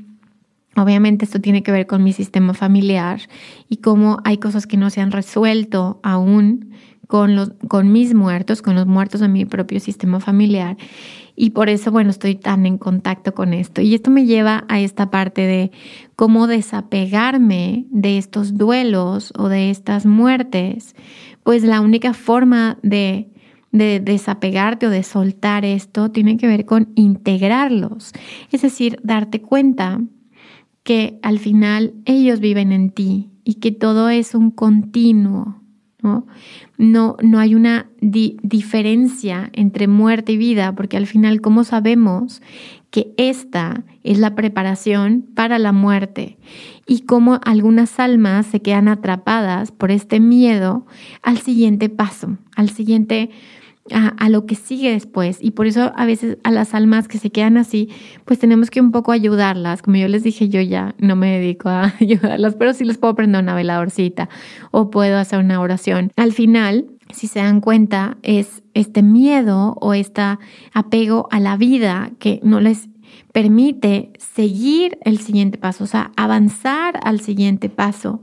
Obviamente 0.78 1.24
esto 1.24 1.40
tiene 1.40 1.62
que 1.62 1.72
ver 1.72 1.86
con 1.86 2.04
mi 2.04 2.12
sistema 2.12 2.54
familiar 2.54 3.20
y 3.68 3.78
cómo 3.78 4.18
hay 4.24 4.38
cosas 4.38 4.66
que 4.66 4.76
no 4.76 4.90
se 4.90 5.00
han 5.00 5.10
resuelto 5.10 5.98
aún 6.04 6.72
con, 7.08 7.34
los, 7.34 7.52
con 7.66 7.90
mis 7.90 8.14
muertos, 8.14 8.62
con 8.62 8.76
los 8.76 8.86
muertos 8.86 9.20
de 9.20 9.28
mi 9.28 9.44
propio 9.44 9.80
sistema 9.80 10.20
familiar. 10.20 10.76
Y 11.34 11.50
por 11.50 11.68
eso, 11.68 11.90
bueno, 11.90 12.10
estoy 12.10 12.36
tan 12.36 12.64
en 12.64 12.78
contacto 12.78 13.34
con 13.34 13.54
esto. 13.54 13.80
Y 13.80 13.94
esto 13.94 14.10
me 14.10 14.26
lleva 14.26 14.64
a 14.68 14.80
esta 14.80 15.10
parte 15.10 15.42
de 15.42 15.72
cómo 16.14 16.46
desapegarme 16.46 17.86
de 17.90 18.18
estos 18.18 18.56
duelos 18.56 19.32
o 19.36 19.48
de 19.48 19.70
estas 19.70 20.06
muertes. 20.06 20.94
Pues 21.42 21.64
la 21.64 21.80
única 21.80 22.12
forma 22.12 22.78
de, 22.82 23.30
de 23.72 24.00
desapegarte 24.00 24.86
o 24.86 24.90
de 24.90 25.02
soltar 25.02 25.64
esto 25.64 26.10
tiene 26.10 26.36
que 26.36 26.46
ver 26.46 26.66
con 26.66 26.92
integrarlos. 26.94 28.12
Es 28.52 28.62
decir, 28.62 29.00
darte 29.02 29.40
cuenta 29.40 30.00
que 30.88 31.18
al 31.20 31.38
final 31.38 31.92
ellos 32.06 32.40
viven 32.40 32.72
en 32.72 32.88
ti 32.88 33.28
y 33.44 33.56
que 33.56 33.72
todo 33.72 34.08
es 34.08 34.34
un 34.34 34.50
continuo, 34.50 35.60
¿no? 36.02 36.26
No, 36.78 37.18
no 37.22 37.38
hay 37.40 37.54
una 37.54 37.90
diferencia 38.00 39.50
entre 39.52 39.86
muerte 39.86 40.32
y 40.32 40.38
vida, 40.38 40.74
porque 40.74 40.96
al 40.96 41.06
final, 41.06 41.42
¿cómo 41.42 41.64
sabemos 41.64 42.40
que 42.90 43.12
esta 43.18 43.84
es 44.02 44.18
la 44.18 44.34
preparación 44.34 45.26
para 45.34 45.58
la 45.58 45.72
muerte? 45.72 46.38
Y 46.86 47.00
cómo 47.00 47.38
algunas 47.44 48.00
almas 48.00 48.46
se 48.46 48.62
quedan 48.62 48.88
atrapadas 48.88 49.72
por 49.72 49.90
este 49.90 50.20
miedo 50.20 50.86
al 51.20 51.36
siguiente 51.36 51.90
paso, 51.90 52.38
al 52.56 52.70
siguiente 52.70 53.28
a, 53.92 54.28
lo 54.28 54.46
que 54.46 54.54
sigue 54.54 54.90
después. 54.90 55.38
Y 55.40 55.52
por 55.52 55.66
eso 55.66 55.92
a 55.96 56.06
veces 56.06 56.38
a 56.44 56.50
las 56.50 56.74
almas 56.74 57.08
que 57.08 57.18
se 57.18 57.30
quedan 57.30 57.56
así, 57.56 57.88
pues 58.24 58.38
tenemos 58.38 58.70
que 58.70 58.80
un 58.80 58.92
poco 58.92 59.12
ayudarlas. 59.12 59.82
Como 59.82 59.96
yo 59.96 60.08
les 60.08 60.22
dije, 60.22 60.48
yo 60.48 60.60
ya 60.60 60.94
no 60.98 61.16
me 61.16 61.38
dedico 61.38 61.68
a 61.68 61.94
ayudarlas, 62.00 62.54
pero 62.54 62.74
sí 62.74 62.84
les 62.84 62.98
puedo 62.98 63.14
prender 63.14 63.42
una 63.42 63.54
veladorcita 63.54 64.28
o 64.70 64.90
puedo 64.90 65.18
hacer 65.18 65.38
una 65.38 65.60
oración. 65.60 66.12
Al 66.16 66.32
final, 66.32 66.86
si 67.12 67.26
se 67.26 67.38
dan 67.40 67.60
cuenta, 67.60 68.18
es 68.22 68.62
este 68.74 69.02
miedo 69.02 69.76
o 69.80 69.94
este 69.94 70.22
apego 70.72 71.28
a 71.30 71.40
la 71.40 71.56
vida 71.56 72.10
que 72.18 72.40
no 72.42 72.60
les 72.60 72.88
permite 73.32 74.12
seguir 74.18 74.98
el 75.02 75.18
siguiente 75.18 75.58
paso, 75.58 75.84
o 75.84 75.86
sea, 75.86 76.10
avanzar 76.16 76.98
al 77.02 77.20
siguiente 77.20 77.68
paso 77.68 78.22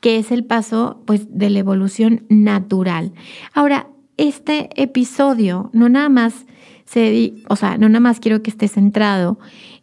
que 0.00 0.16
es 0.16 0.32
el 0.32 0.44
paso 0.44 1.02
pues 1.06 1.26
de 1.30 1.50
la 1.50 1.58
evolución 1.58 2.24
natural. 2.28 3.12
Ahora, 3.54 3.88
este 4.20 4.68
episodio 4.80 5.70
no 5.72 5.88
nada 5.88 6.10
más 6.10 6.46
se, 6.84 7.32
o 7.48 7.56
sea, 7.56 7.78
no 7.78 7.88
nada 7.88 8.00
más 8.00 8.20
quiero 8.20 8.42
que 8.42 8.50
esté 8.50 8.68
centrado 8.68 9.38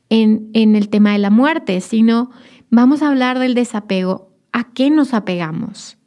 en, 0.10 0.50
en 0.54 0.76
el 0.76 0.90
tema 0.90 1.14
de 1.14 1.18
la 1.18 1.30
muerte, 1.32 1.82
sino 1.82 2.30
vamos 2.70 3.02
a 3.02 3.10
hablar 3.10 3.40
del 3.40 3.56
desapego. 3.56 4.30
¿A 4.52 4.66
qué 4.74 4.90
nos 4.90 5.14
apegamos? 5.14 5.98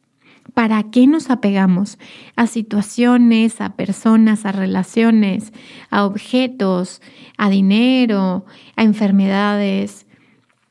¿Para 0.55 0.83
qué 0.91 1.07
nos 1.07 1.31
apegamos? 1.31 1.99
A 2.37 2.47
situaciones, 2.47 3.61
a 3.61 3.75
personas, 3.75 4.47
a 4.47 4.53
relaciones, 4.53 5.53
a 5.91 6.05
objetos, 6.05 7.03
a 7.37 7.51
dinero, 7.51 8.45
a 8.77 8.85
enfermedades, 8.85 10.07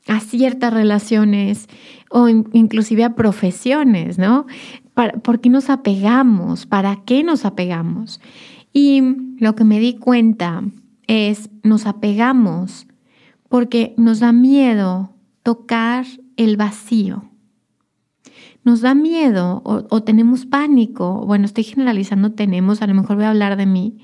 a 0.08 0.22
ciertas 0.22 0.74
relaciones 0.74 1.68
o 2.10 2.30
inclusive 2.30 3.04
a 3.04 3.16
profesiones, 3.16 4.18
¿no? 4.18 4.48
¿Por 5.24 5.40
qué 5.40 5.50
nos 5.50 5.70
apegamos? 5.70 6.66
¿Para 6.66 7.04
qué 7.06 7.24
nos 7.24 7.46
apegamos? 7.46 8.20
Y 8.74 9.02
lo 9.38 9.56
que 9.56 9.64
me 9.64 9.80
di 9.80 9.96
cuenta 9.96 10.64
es, 11.08 11.50
nos 11.64 11.86
apegamos 11.86 12.86
porque 13.48 13.94
nos 13.98 14.20
da 14.20 14.34
miedo 14.34 15.16
tocar 15.42 16.06
el 16.36 16.58
vacío. 16.58 17.24
Nos 18.64 18.82
da 18.82 18.94
miedo 18.94 19.62
o, 19.64 19.86
o, 19.90 20.04
tenemos 20.04 20.46
pánico, 20.46 21.26
bueno, 21.26 21.46
estoy 21.46 21.64
generalizando, 21.64 22.34
tenemos, 22.34 22.82
a 22.82 22.88
lo 22.88 22.94
mejor 22.94 23.16
voy 23.16 23.26
a 23.26 23.30
hablar 23.30 23.56
de 23.56 23.66
mí, 23.66 23.98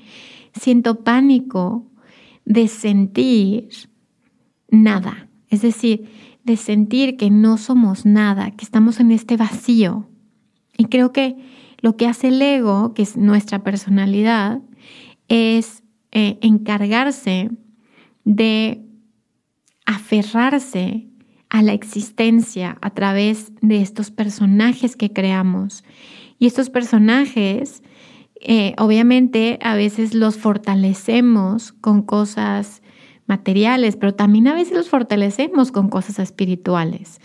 siento 0.54 1.04
pánico 1.04 1.84
de 2.46 2.66
sentir 2.68 3.68
nada, 4.70 5.28
es 5.48 5.60
decir, 5.60 6.08
de 6.42 6.56
sentir 6.56 7.16
que 7.16 7.30
no 7.30 7.58
somos 7.58 8.06
nada, 8.06 8.50
que 8.52 8.64
estamos 8.64 8.98
en 8.98 9.10
este 9.10 9.36
vacío. 9.36 10.08
Y 10.76 10.86
creo 10.86 11.12
que 11.12 11.36
lo 11.80 11.96
que 11.96 12.06
hace 12.06 12.28
el 12.28 12.40
ego, 12.40 12.94
que 12.94 13.02
es 13.02 13.16
nuestra 13.16 13.62
personalidad, 13.62 14.60
es 15.28 15.82
eh, 16.12 16.38
encargarse 16.40 17.50
de 18.24 18.82
aferrarse 19.84 21.06
a 21.48 21.62
la 21.62 21.72
existencia 21.72 22.76
a 22.80 22.90
través 22.90 23.52
de 23.60 23.80
estos 23.80 24.10
personajes 24.10 24.96
que 24.96 25.12
creamos. 25.12 25.84
Y 26.38 26.46
estos 26.46 26.70
personajes, 26.70 27.82
eh, 28.40 28.74
obviamente, 28.78 29.58
a 29.62 29.74
veces 29.74 30.12
los 30.12 30.36
fortalecemos 30.36 31.72
con 31.72 32.02
cosas 32.02 32.82
materiales, 33.26 33.96
pero 33.96 34.14
también 34.14 34.48
a 34.48 34.54
veces 34.54 34.76
los 34.76 34.88
fortalecemos 34.88 35.72
con 35.72 35.88
cosas 35.88 36.18
espirituales. 36.18 37.20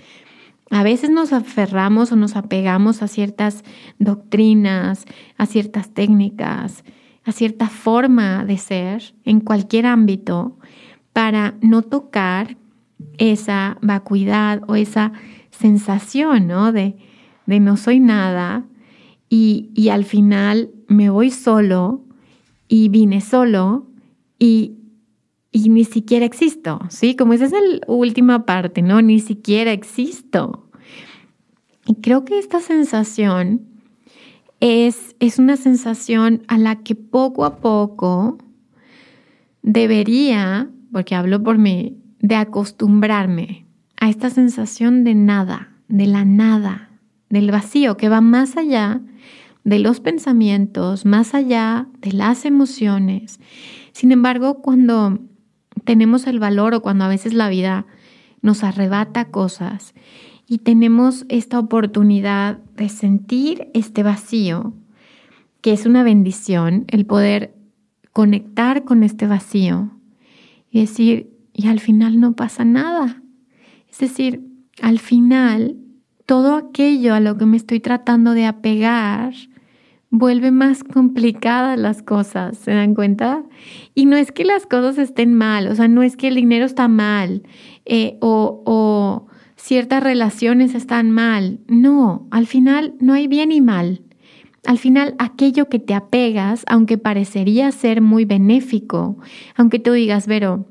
A 0.72 0.84
veces 0.84 1.10
nos 1.10 1.34
aferramos 1.34 2.14
o 2.14 2.16
nos 2.16 2.38
apegamos 2.38 3.02
a 3.02 3.10
ciertas 3.10 3.64
doctrinas, 4.00 5.06
a 5.38 5.46
ciertas 5.46 5.94
técnicas, 5.94 6.86
a 7.26 7.34
cierta 7.34 7.68
forma 7.68 8.46
de 8.46 8.58
ser 8.58 9.14
en 9.26 9.42
cualquier 9.42 9.86
ámbito 9.86 10.58
para 11.12 11.56
no 11.62 11.82
tocar 11.82 12.56
esa 13.18 13.78
vacuidad 13.82 14.62
o 14.68 14.76
esa 14.76 15.12
sensación 15.50 16.48
¿no? 16.48 16.72
de, 16.72 16.96
de 17.46 17.60
no 17.60 17.76
soy 17.76 18.00
nada 18.00 18.64
y, 19.30 19.72
y 19.76 19.90
al 19.90 20.06
final 20.06 20.72
me 20.88 21.10
voy 21.10 21.32
solo 21.32 22.06
y 22.70 22.88
vine 22.88 23.20
solo 23.20 23.88
y, 24.40 24.78
y 25.52 25.70
ni 25.70 25.84
siquiera 25.84 26.26
existo, 26.26 26.80
¿sí? 26.90 27.16
Como 27.16 27.34
esa 27.34 27.46
es 27.46 27.52
la 27.52 27.60
última 27.88 28.46
parte, 28.46 28.82
¿no? 28.82 29.02
Ni 29.02 29.20
siquiera 29.20 29.72
existo. 29.72 30.70
Y 31.86 31.96
creo 31.96 32.24
que 32.24 32.40
esta 32.40 32.62
sensación 32.62 33.68
es, 34.62 35.16
es 35.20 35.40
una 35.40 35.58
sensación 35.58 36.44
a 36.48 36.58
la 36.58 36.78
que 36.84 36.96
poco 36.96 37.44
a 37.44 37.58
poco 37.58 38.38
debería, 39.62 40.70
porque 40.92 41.16
hablo 41.16 41.44
por 41.44 41.58
mí, 41.58 41.98
de 42.20 42.36
acostumbrarme 42.36 43.66
a 43.98 44.10
esta 44.10 44.30
sensación 44.30 45.04
de 45.04 45.16
nada, 45.16 45.76
de 45.88 46.08
la 46.08 46.24
nada, 46.24 46.92
del 47.30 47.52
vacío 47.52 47.98
que 47.98 48.10
va 48.10 48.22
más 48.22 48.58
allá 48.58 49.02
de 49.64 49.80
los 49.80 50.00
pensamientos, 50.00 51.06
más 51.06 51.34
allá 51.34 51.88
de 52.00 52.14
las 52.14 52.46
emociones. 52.46 53.40
Sin 53.92 54.12
embargo, 54.12 54.62
cuando 54.62 55.20
tenemos 55.84 56.28
el 56.28 56.40
valor 56.40 56.74
o 56.74 56.82
cuando 56.82 57.06
a 57.06 57.10
veces 57.10 57.34
la 57.34 57.50
vida 57.50 57.86
nos 58.42 58.64
arrebata 58.64 59.26
cosas 59.26 59.94
y 60.48 60.60
tenemos 60.60 61.26
esta 61.30 61.60
oportunidad 61.60 62.58
de 62.76 62.90
sentir 62.90 63.70
este 63.74 64.04
vacío, 64.04 64.74
que 65.62 65.74
es 65.74 65.86
una 65.86 66.04
bendición, 66.04 66.86
el 66.88 67.06
poder 67.06 67.56
conectar 68.12 68.84
con 68.84 69.04
este 69.04 69.28
vacío 69.28 69.92
y 70.70 70.82
decir, 70.82 71.32
y 71.54 71.68
al 71.68 71.80
final 71.80 72.20
no 72.20 72.34
pasa 72.34 72.66
nada. 72.66 73.22
Es 73.90 74.00
decir, 74.00 74.42
al 74.82 75.00
final 75.00 75.78
todo 76.26 76.56
aquello 76.56 77.14
a 77.14 77.20
lo 77.20 77.38
que 77.38 77.46
me 77.46 77.58
estoy 77.58 77.80
tratando 77.80 78.34
de 78.34 78.46
apegar 78.46 79.34
vuelve 80.12 80.52
más 80.52 80.84
complicadas 80.84 81.80
las 81.80 82.04
cosas, 82.04 82.58
¿se 82.58 82.72
dan 82.72 82.94
cuenta? 82.94 83.44
Y 83.96 84.06
no 84.06 84.18
es 84.18 84.32
que 84.32 84.44
las 84.44 84.66
cosas 84.66 84.98
estén 84.98 85.34
mal, 85.34 85.68
o 85.68 85.76
sea, 85.76 85.88
no 85.88 86.04
es 86.04 86.18
que 86.18 86.28
el 86.28 86.36
dinero 86.36 86.66
está 86.66 86.88
mal 86.88 87.44
eh, 87.86 88.18
o, 88.20 88.62
o 88.66 89.28
ciertas 89.56 90.04
relaciones 90.04 90.76
están 90.76 91.12
mal. 91.12 91.60
No, 91.68 92.28
al 92.30 92.46
final 92.46 92.94
no 93.00 93.14
hay 93.14 93.28
bien 93.28 93.52
y 93.52 93.62
mal. 93.62 94.04
Al 94.66 94.78
final, 94.78 95.16
aquello 95.18 95.70
que 95.70 95.80
te 95.80 95.96
apegas, 95.96 96.66
aunque 96.68 97.00
parecería 97.00 97.72
ser 97.72 98.02
muy 98.02 98.26
benéfico, 98.26 99.18
aunque 99.56 99.80
tú 99.80 99.94
digas, 99.94 100.28
Vero, 100.28 100.68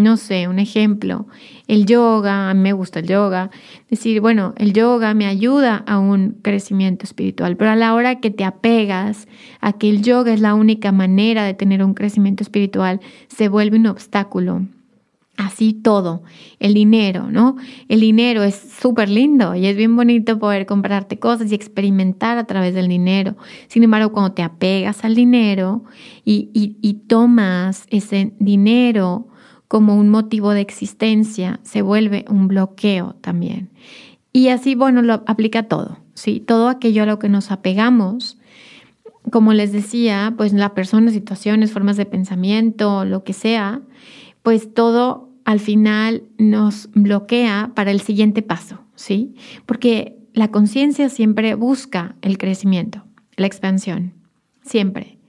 no 0.00 0.16
sé, 0.16 0.48
un 0.48 0.58
ejemplo, 0.58 1.26
el 1.68 1.86
yoga, 1.86 2.50
a 2.50 2.54
mí 2.54 2.60
me 2.60 2.72
gusta 2.72 3.00
el 3.00 3.06
yoga, 3.06 3.50
decir, 3.88 4.20
bueno, 4.20 4.54
el 4.56 4.72
yoga 4.72 5.14
me 5.14 5.26
ayuda 5.26 5.76
a 5.86 5.98
un 5.98 6.38
crecimiento 6.42 7.04
espiritual, 7.04 7.56
pero 7.56 7.70
a 7.70 7.76
la 7.76 7.94
hora 7.94 8.20
que 8.20 8.30
te 8.30 8.44
apegas 8.44 9.28
a 9.60 9.74
que 9.74 9.88
el 9.88 10.02
yoga 10.02 10.32
es 10.32 10.40
la 10.40 10.54
única 10.54 10.90
manera 10.92 11.44
de 11.44 11.54
tener 11.54 11.84
un 11.84 11.94
crecimiento 11.94 12.42
espiritual, 12.42 13.00
se 13.28 13.48
vuelve 13.48 13.78
un 13.78 13.86
obstáculo. 13.86 14.62
Así 15.36 15.72
todo, 15.72 16.22
el 16.58 16.74
dinero, 16.74 17.30
¿no? 17.30 17.56
El 17.88 18.00
dinero 18.00 18.42
es 18.42 18.56
súper 18.56 19.08
lindo 19.08 19.54
y 19.54 19.64
es 19.66 19.74
bien 19.74 19.96
bonito 19.96 20.38
poder 20.38 20.66
comprarte 20.66 21.18
cosas 21.18 21.50
y 21.50 21.54
experimentar 21.54 22.36
a 22.36 22.44
través 22.44 22.74
del 22.74 22.88
dinero. 22.88 23.36
Sin 23.66 23.82
embargo, 23.82 24.12
cuando 24.12 24.32
te 24.32 24.42
apegas 24.42 25.02
al 25.02 25.14
dinero 25.14 25.82
y, 26.26 26.50
y 26.52 26.94
tomas 27.06 27.86
ese 27.88 28.34
dinero 28.38 29.29
como 29.70 29.94
un 29.94 30.08
motivo 30.08 30.50
de 30.50 30.62
existencia, 30.62 31.60
se 31.62 31.80
vuelve 31.80 32.24
un 32.28 32.48
bloqueo 32.48 33.14
también. 33.20 33.70
Y 34.32 34.48
así, 34.48 34.74
bueno, 34.74 35.00
lo 35.00 35.22
aplica 35.28 35.68
todo, 35.68 35.98
¿sí? 36.12 36.40
Todo 36.40 36.68
aquello 36.68 37.04
a 37.04 37.06
lo 37.06 37.20
que 37.20 37.28
nos 37.28 37.52
apegamos, 37.52 38.36
como 39.30 39.52
les 39.52 39.70
decía, 39.70 40.34
pues 40.36 40.52
la 40.52 40.74
persona, 40.74 41.12
situaciones, 41.12 41.70
formas 41.70 41.96
de 41.96 42.04
pensamiento, 42.04 43.04
lo 43.04 43.22
que 43.22 43.32
sea, 43.32 43.80
pues 44.42 44.74
todo 44.74 45.28
al 45.44 45.60
final 45.60 46.24
nos 46.36 46.90
bloquea 46.92 47.70
para 47.76 47.92
el 47.92 48.00
siguiente 48.00 48.42
paso, 48.42 48.80
¿sí? 48.96 49.36
Porque 49.66 50.18
la 50.32 50.50
conciencia 50.50 51.08
siempre 51.08 51.54
busca 51.54 52.16
el 52.22 52.38
crecimiento, 52.38 53.04
la 53.36 53.46
expansión, 53.46 54.14
siempre. 54.62 55.19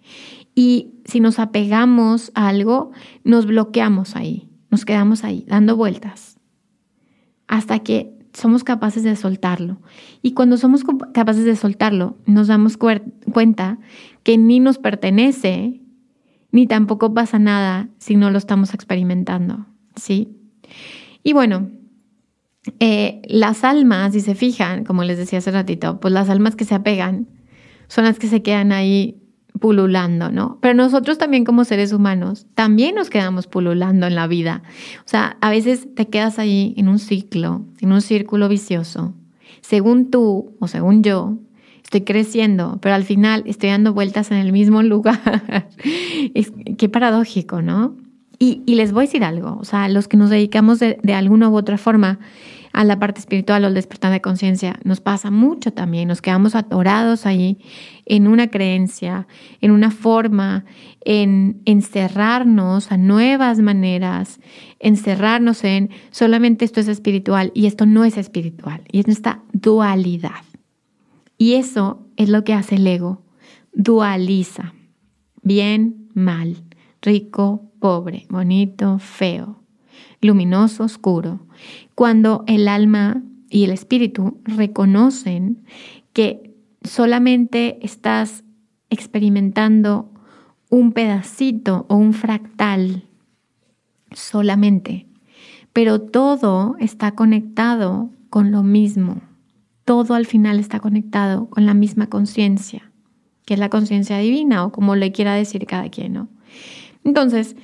Y 0.56 0.94
si 1.06 1.20
nos 1.20 1.40
apegamos 1.40 2.32
a 2.36 2.48
algo, 2.50 2.92
nos 3.24 3.46
bloqueamos 3.46 4.16
ahí, 4.16 4.50
nos 4.70 4.86
quedamos 4.86 5.24
ahí, 5.24 5.46
dando 5.48 5.76
vueltas, 5.76 6.40
hasta 7.48 7.80
que 7.80 8.14
somos 8.34 8.64
capaces 8.64 9.04
de 9.04 9.16
soltarlo. 9.16 9.82
Y 10.22 10.34
cuando 10.34 10.58
somos 10.58 10.84
capaces 11.14 11.46
de 11.46 11.56
soltarlo, 11.56 12.18
nos 12.26 12.48
damos 12.48 12.78
cuenta 12.78 13.80
que 14.24 14.38
ni 14.38 14.60
nos 14.60 14.78
pertenece, 14.78 15.82
ni 16.52 16.68
tampoco 16.68 17.14
pasa 17.14 17.40
nada 17.40 17.90
si 17.98 18.16
no 18.16 18.30
lo 18.30 18.38
estamos 18.38 18.74
experimentando, 18.74 19.66
¿sí? 19.96 20.30
Y 21.24 21.34
bueno, 21.34 21.70
eh, 22.80 23.22
las 23.28 23.64
almas, 23.64 24.14
si 24.14 24.22
se 24.22 24.36
fijan, 24.36 24.84
como 24.84 25.04
les 25.04 25.18
decía 25.18 25.40
hace 25.40 25.52
ratito, 25.52 26.00
pues 26.00 26.14
las 26.14 26.30
almas 26.30 26.56
que 26.56 26.66
se 26.66 26.76
apegan 26.76 27.28
son 27.88 28.06
las 28.06 28.20
que 28.20 28.28
se 28.28 28.42
quedan 28.42 28.72
ahí 28.72 29.21
pululando, 29.62 30.32
¿no? 30.32 30.58
Pero 30.60 30.74
nosotros 30.74 31.18
también 31.20 31.46
como 31.46 31.64
seres 31.64 31.94
humanos, 31.94 32.48
también 32.56 32.96
nos 32.96 33.10
quedamos 33.10 33.48
pululando 33.48 34.08
en 34.08 34.16
la 34.16 34.28
vida. 34.28 34.64
O 35.06 35.08
sea, 35.08 35.38
a 35.40 35.52
veces 35.52 35.88
te 35.96 36.08
quedas 36.08 36.40
ahí 36.40 36.74
en 36.76 36.90
un 36.90 37.00
ciclo, 37.00 37.64
en 37.80 37.94
un 37.94 38.02
círculo 38.02 38.50
vicioso. 38.50 39.14
Según 39.62 40.10
tú 40.10 40.56
o 40.60 40.68
según 40.68 41.04
yo, 41.04 41.38
estoy 41.84 42.02
creciendo, 42.02 42.80
pero 42.82 42.96
al 42.96 43.04
final 43.04 43.44
estoy 43.46 43.70
dando 43.70 43.94
vueltas 43.94 44.32
en 44.32 44.38
el 44.38 44.52
mismo 44.52 44.82
lugar. 44.84 45.70
qué 46.78 46.90
paradójico, 46.90 47.62
¿no? 47.62 47.96
Y, 48.40 48.64
les 48.66 48.92
voy 48.92 49.04
a 49.04 49.06
decir 49.06 49.24
algo, 49.24 49.60
o 49.62 49.64
sea, 49.64 49.88
los 49.88 50.08
que 50.08 50.18
nos 50.18 50.32
dedicamos 50.32 50.80
de, 50.80 50.98
de 51.04 51.14
alguna 51.14 51.48
u 51.50 51.56
otra 51.56 51.78
forma 51.78 52.18
a 52.74 52.84
la 52.84 53.00
parte 53.00 53.20
espiritual 53.20 53.64
o 53.64 53.68
al 53.68 53.74
despertar 53.74 54.12
de 54.12 54.22
conciencia, 54.22 54.80
nos 54.84 55.02
pasa 55.02 55.32
mucho 55.32 55.72
también, 55.74 56.08
nos 56.08 56.22
quedamos 56.22 56.56
atorados 56.56 57.26
ahí 57.26 57.58
en 58.06 58.28
una 58.28 58.50
creencia, 58.50 59.28
en 59.62 59.72
una 59.72 59.92
forma, 59.92 60.66
en 61.04 61.62
encerrarnos 61.66 62.92
a 62.92 62.98
nuevas 62.98 63.60
maneras, 63.60 64.40
encerrarnos 64.80 65.64
en 65.64 65.90
solamente 66.12 66.66
esto 66.66 66.80
es 66.80 66.88
espiritual 66.88 67.52
y 67.54 67.66
esto 67.66 67.86
no 67.86 68.06
es 68.06 68.18
espiritual, 68.18 68.82
y 68.92 69.00
es 69.00 69.08
esta 69.08 69.42
dualidad. 69.54 70.44
Y 71.38 71.56
eso 71.56 72.06
es 72.18 72.30
lo 72.30 72.44
que 72.44 72.54
hace 72.54 72.76
el 72.76 72.86
ego, 72.86 73.24
dualiza, 73.74 74.74
bien, 75.42 76.10
mal, 76.14 76.64
rico, 77.02 77.72
pobre, 77.80 78.28
bonito, 78.30 79.00
feo, 79.00 79.61
luminoso, 80.22 80.84
oscuro 80.84 81.40
cuando 82.02 82.44
el 82.48 82.68
alma 82.68 83.22
y 83.50 83.64
el 83.64 83.72
espíritu 83.72 84.40
reconocen 84.44 85.64
que 86.14 86.56
solamente 86.84 87.78
estás 87.86 88.44
experimentando 88.90 90.10
un 90.70 90.94
pedacito 90.94 91.86
o 91.90 91.96
un 91.96 92.14
fractal 92.14 93.04
solamente, 94.12 95.06
pero 95.74 96.02
todo 96.02 96.76
está 96.80 97.12
conectado 97.12 98.10
con 98.30 98.52
lo 98.52 98.64
mismo. 98.64 99.22
Todo 99.86 100.14
al 100.14 100.26
final 100.26 100.60
está 100.60 100.80
conectado 100.80 101.50
con 101.50 101.66
la 101.66 101.74
misma 101.74 102.08
conciencia, 102.08 102.92
que 103.46 103.54
es 103.54 103.60
la 103.60 103.70
conciencia 103.70 104.18
divina 104.18 104.66
o 104.66 104.72
como 104.72 104.96
le 104.96 105.12
quiera 105.12 105.36
decir 105.36 105.66
cada 105.66 105.90
quien, 105.90 106.14
¿no? 106.14 106.30
Entonces, 107.04 107.56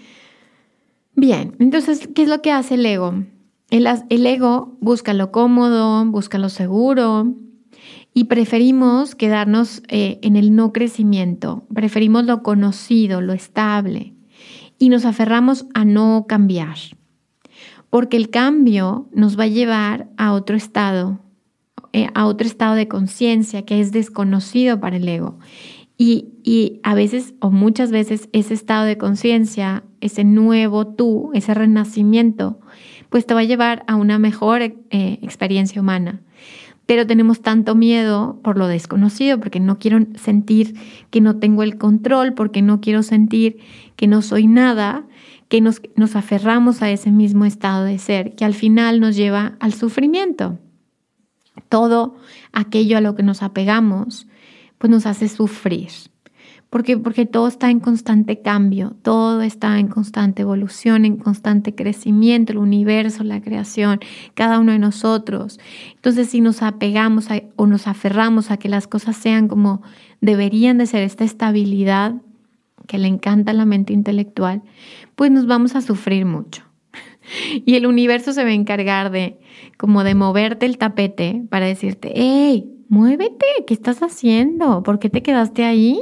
bien, 1.17 1.55
entonces, 1.59 2.07
¿qué 2.15 2.23
es 2.23 2.29
lo 2.29 2.41
que 2.41 2.51
hace 2.51 2.75
el 2.75 2.85
ego? 2.85 3.25
El, 3.69 4.25
ego 4.25 4.77
busca 4.79 5.13
lo 5.13 5.31
cómodo, 5.31 6.05
busca 6.05 6.37
lo 6.37 6.47
seguro 6.47 7.35
y 8.13 8.25
preferimos 8.25 9.13
quedarnos 9.13 9.83
eh, 9.89 10.19
en 10.21 10.37
el 10.37 10.55
no 10.55 10.71
crecimiento, 10.71 11.65
preferimos 11.73 12.23
lo 12.23 12.43
conocido, 12.43 13.19
lo 13.19 13.33
estable 13.33 14.13
y 14.79 14.87
nos 14.87 15.03
aferramos 15.03 15.65
a 15.73 15.83
no 15.83 16.25
cambiar, 16.29 16.77
porque 17.89 18.15
el 18.15 18.29
cambio 18.29 19.09
nos 19.11 19.37
va 19.37 19.43
a 19.43 19.47
llevar 19.47 20.09
a 20.15 20.31
otro 20.31 20.55
estado, 20.55 21.19
eh, 21.91 22.07
a 22.13 22.25
otro 22.25 22.47
estado 22.47 22.75
de 22.75 22.87
conciencia 22.87 23.65
que 23.65 23.81
es 23.81 23.91
desconocido 23.91 24.79
para 24.79 24.95
el 24.95 25.09
ego. 25.09 25.39
Y, 25.97 26.79
a 26.83 26.93
veces 26.93 27.33
o 27.41 27.49
muchas 27.49 27.91
veces 27.91 28.29
ese 28.31 28.53
estado 28.53 28.85
de 28.85 28.97
conciencia, 28.97 29.83
ese 29.99 30.23
nuevo 30.23 30.87
tú, 30.87 31.31
ese 31.33 31.53
renacimiento, 31.53 32.59
pues 33.09 33.25
te 33.25 33.33
va 33.33 33.41
a 33.41 33.45
llevar 33.45 33.83
a 33.87 33.95
una 33.95 34.19
mejor 34.19 34.61
eh, 34.61 34.75
experiencia 35.21 35.81
humana. 35.81 36.21
Pero 36.85 37.05
tenemos 37.05 37.41
tanto 37.41 37.75
miedo 37.75 38.39
por 38.43 38.57
lo 38.57 38.67
desconocido, 38.67 39.39
porque 39.39 39.59
no 39.59 39.77
quiero 39.77 39.99
sentir 40.15 40.75
que 41.09 41.19
no 41.19 41.37
tengo 41.37 41.63
el 41.63 41.77
control, 41.77 42.33
porque 42.33 42.61
no 42.61 42.79
quiero 42.79 43.03
sentir 43.03 43.57
que 43.97 44.07
no 44.07 44.21
soy 44.21 44.47
nada, 44.47 45.05
que 45.49 45.61
nos 45.61 46.15
aferramos 46.15 46.81
a 46.81 46.91
ese 46.91 47.11
mismo 47.11 47.43
estado 47.43 47.83
de 47.83 47.97
ser, 47.97 48.35
que 48.35 48.45
al 48.45 48.53
final 48.53 48.99
nos 48.99 49.15
lleva 49.15 49.57
al 49.59 49.73
sufrimiento. 49.73 50.59
Todo 51.67 52.15
aquello 52.53 52.97
a 52.97 53.01
lo 53.01 53.15
que 53.15 53.23
nos 53.23 53.43
apegamos, 53.43 54.26
pues 54.77 54.91
nos 54.91 55.05
hace 55.05 55.27
sufrir. 55.27 55.89
Porque, 56.69 56.97
porque 56.97 57.25
todo 57.25 57.47
está 57.47 57.69
en 57.69 57.79
constante 57.79 58.41
cambio, 58.41 58.93
todo 59.01 59.41
está 59.41 59.79
en 59.79 59.87
constante 59.87 60.41
evolución, 60.41 61.05
en 61.05 61.15
constante 61.15 61.73
crecimiento, 61.73 62.51
el 62.51 62.57
universo, 62.57 63.23
la 63.23 63.41
creación, 63.41 64.01
cada 64.33 64.59
uno 64.59 64.73
de 64.73 64.79
nosotros. 64.79 65.59
Entonces, 65.95 66.29
si 66.29 66.41
nos 66.41 66.61
apegamos 66.61 67.27
o 67.55 67.67
nos 67.67 67.87
aferramos 67.87 68.51
a 68.51 68.57
que 68.57 68.67
las 68.67 68.85
cosas 68.85 69.15
sean 69.15 69.47
como 69.47 69.81
deberían 70.19 70.77
de 70.77 70.87
ser, 70.87 71.03
esta 71.03 71.23
estabilidad 71.23 72.15
que 72.85 72.97
le 72.97 73.07
encanta 73.07 73.51
a 73.51 73.53
la 73.53 73.65
mente 73.65 73.93
intelectual, 73.93 74.61
pues 75.15 75.31
nos 75.31 75.47
vamos 75.47 75.75
a 75.75 75.81
sufrir 75.81 76.25
mucho. 76.25 76.63
Y 77.65 77.75
el 77.75 77.85
universo 77.85 78.31
se 78.31 78.43
va 78.43 78.49
a 78.49 78.53
encargar 78.53 79.11
de 79.11 79.39
como 79.77 80.05
de 80.05 80.15
moverte 80.15 80.65
el 80.65 80.77
tapete 80.77 81.43
para 81.49 81.65
decirte, 81.65 82.11
hey, 82.15 82.76
muévete, 82.89 83.45
¿qué 83.65 83.73
estás 83.73 84.01
haciendo? 84.01 84.83
¿Por 84.83 84.99
qué 84.99 85.09
te 85.09 85.23
quedaste 85.23 85.63
ahí? 85.63 85.99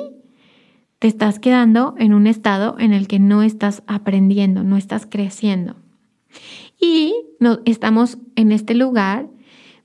te 0.99 1.07
estás 1.07 1.39
quedando 1.39 1.95
en 1.97 2.13
un 2.13 2.27
estado 2.27 2.77
en 2.79 2.93
el 2.93 3.07
que 3.07 3.19
no 3.19 3.43
estás 3.43 3.83
aprendiendo, 3.85 4.63
no 4.63 4.77
estás 4.77 5.05
creciendo. 5.05 5.75
Y 6.79 7.13
no, 7.39 7.59
estamos 7.65 8.17
en 8.35 8.51
este 8.51 8.73
lugar 8.73 9.27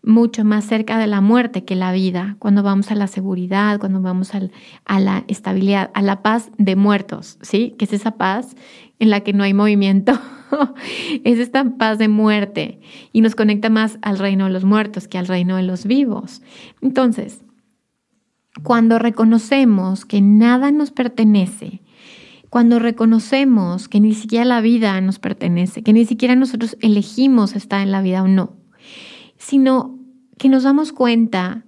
mucho 0.02 0.44
más 0.44 0.64
cerca 0.64 0.98
de 0.98 1.06
la 1.06 1.20
muerte 1.20 1.64
que 1.64 1.76
la 1.76 1.92
vida, 1.92 2.36
cuando 2.38 2.62
vamos 2.62 2.90
a 2.90 2.94
la 2.94 3.06
seguridad, 3.06 3.78
cuando 3.78 4.00
vamos 4.00 4.32
a 4.34 4.98
la 4.98 5.24
estabilidad, 5.28 5.90
a 5.94 6.02
la 6.02 6.22
paz 6.22 6.50
de 6.58 6.76
muertos, 6.76 7.38
¿sí? 7.42 7.74
Que 7.78 7.84
es 7.84 7.92
esa 7.92 8.12
paz 8.12 8.56
en 8.98 9.10
la 9.10 9.20
que 9.20 9.32
no 9.32 9.44
hay 9.44 9.54
movimiento, 9.54 10.18
es 11.24 11.38
esta 11.38 11.64
paz 11.76 11.98
de 11.98 12.08
muerte 12.08 12.80
y 13.12 13.20
nos 13.20 13.34
conecta 13.34 13.70
más 13.70 13.98
al 14.02 14.18
reino 14.18 14.46
de 14.46 14.52
los 14.52 14.64
muertos 14.64 15.08
que 15.08 15.18
al 15.18 15.26
reino 15.26 15.56
de 15.56 15.62
los 15.62 15.84
vivos. 15.84 16.42
Entonces, 16.80 17.42
cuando 18.62 18.98
reconocemos 18.98 20.04
que 20.04 20.20
nada 20.20 20.70
nos 20.70 20.90
pertenece, 20.90 21.82
cuando 22.48 22.78
reconocemos 22.78 23.88
que 23.88 24.00
ni 24.00 24.12
siquiera 24.12 24.44
la 24.44 24.60
vida 24.60 25.00
nos 25.00 25.18
pertenece, 25.18 25.82
que 25.82 25.92
ni 25.92 26.04
siquiera 26.04 26.34
nosotros 26.34 26.76
elegimos 26.80 27.54
estar 27.54 27.80
en 27.80 27.92
la 27.92 28.02
vida 28.02 28.22
o 28.22 28.28
no, 28.28 28.59
sino 29.40 29.98
que 30.38 30.48
nos 30.48 30.62
damos 30.62 30.92
cuenta 30.92 31.64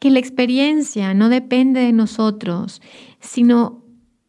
que 0.00 0.10
la 0.10 0.18
experiencia 0.18 1.14
no 1.14 1.28
depende 1.28 1.80
de 1.80 1.92
nosotros, 1.92 2.82
sino 3.20 3.84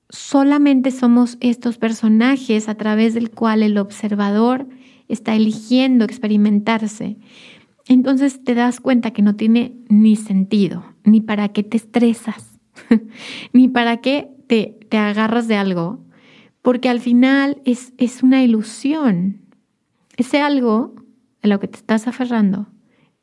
solamente 0.10 0.92
somos 0.92 1.38
estos 1.40 1.80
personajes 1.80 2.70
a 2.70 2.76
través 2.76 3.16
del 3.16 3.32
cual 3.32 3.64
el 3.64 3.80
observador 3.80 4.68
está 5.08 5.36
eligiendo 5.36 6.06
experimentarse 6.06 7.18
entonces 7.88 8.44
te 8.44 8.54
das 8.54 8.80
cuenta 8.80 9.12
que 9.12 9.22
no 9.22 9.36
tiene 9.36 9.76
ni 9.88 10.16
sentido, 10.16 10.84
ni 11.04 11.22
para 11.22 11.50
qué 11.50 11.64
te 11.64 11.78
estresas, 11.78 12.60
ni 13.54 13.68
para 13.70 13.98
qué 13.98 14.30
te, 14.48 14.78
te, 14.90 14.98
agarras 14.98 15.48
de 15.48 15.56
algo, 15.56 16.00
porque 16.62 16.90
al 16.90 17.00
final 17.00 17.62
es, 17.66 17.94
es 17.98 18.24
una 18.24 18.44
ilusión. 18.44 19.42
Ese 20.18 20.42
algo 20.42 20.96
lo 21.48 21.60
que 21.60 21.68
te 21.68 21.78
estás 21.78 22.08
aferrando 22.08 22.68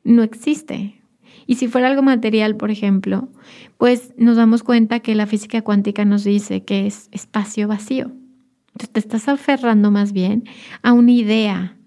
no 0.03 0.23
existe. 0.23 1.01
Y 1.47 1.55
si 1.55 1.67
fuera 1.67 1.87
algo 1.87 2.01
material, 2.01 2.55
por 2.55 2.71
ejemplo, 2.71 3.29
pues 3.77 4.13
nos 4.17 4.37
damos 4.37 4.63
cuenta 4.63 4.99
que 5.01 5.15
la 5.15 5.27
física 5.27 5.61
cuántica 5.61 6.05
nos 6.05 6.23
dice 6.23 6.63
que 6.63 6.87
es 6.87 7.09
espacio 7.11 7.67
vacío. 7.67 8.11
Entonces 8.67 8.91
te 8.91 8.99
estás 8.99 9.27
aferrando 9.27 9.91
más 9.91 10.11
bien 10.11 10.43
a 10.81 10.93
una 10.93 11.11
idea, 11.11 11.77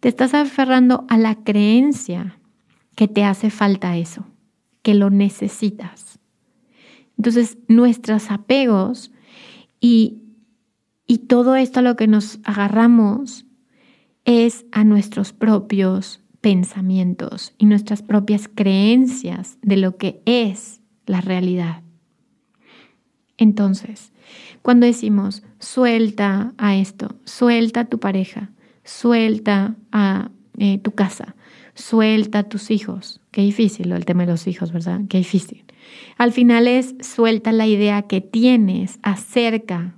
te 0.00 0.08
estás 0.08 0.34
aferrando 0.34 1.04
a 1.08 1.18
la 1.18 1.36
creencia 1.36 2.38
que 2.94 3.08
te 3.08 3.24
hace 3.24 3.50
falta 3.50 3.96
eso, 3.96 4.26
que 4.82 4.94
lo 4.94 5.10
necesitas. 5.10 6.18
Entonces 7.16 7.58
nuestros 7.66 8.30
apegos 8.30 9.10
y, 9.80 10.22
y 11.06 11.18
todo 11.18 11.56
esto 11.56 11.80
a 11.80 11.82
lo 11.82 11.96
que 11.96 12.06
nos 12.06 12.38
agarramos 12.44 13.47
es 14.28 14.66
a 14.72 14.84
nuestros 14.84 15.32
propios 15.32 16.20
pensamientos 16.42 17.54
y 17.56 17.64
nuestras 17.64 18.02
propias 18.02 18.46
creencias 18.46 19.56
de 19.62 19.78
lo 19.78 19.96
que 19.96 20.20
es 20.26 20.82
la 21.06 21.22
realidad. 21.22 21.82
Entonces, 23.38 24.12
cuando 24.60 24.84
decimos 24.84 25.44
suelta 25.60 26.52
a 26.58 26.76
esto, 26.76 27.16
suelta 27.24 27.80
a 27.80 27.84
tu 27.86 28.00
pareja, 28.00 28.50
suelta 28.84 29.76
a 29.92 30.30
eh, 30.58 30.76
tu 30.76 30.92
casa, 30.92 31.34
suelta 31.72 32.40
a 32.40 32.48
tus 32.50 32.70
hijos, 32.70 33.22
qué 33.30 33.40
difícil 33.40 33.92
el 33.92 34.04
tema 34.04 34.26
de 34.26 34.32
los 34.32 34.46
hijos, 34.46 34.72
¿verdad? 34.72 35.00
Qué 35.08 35.16
difícil. 35.16 35.64
Al 36.18 36.32
final 36.32 36.68
es 36.68 36.96
suelta 37.00 37.50
la 37.50 37.66
idea 37.66 38.02
que 38.02 38.20
tienes 38.20 38.98
acerca 39.02 39.94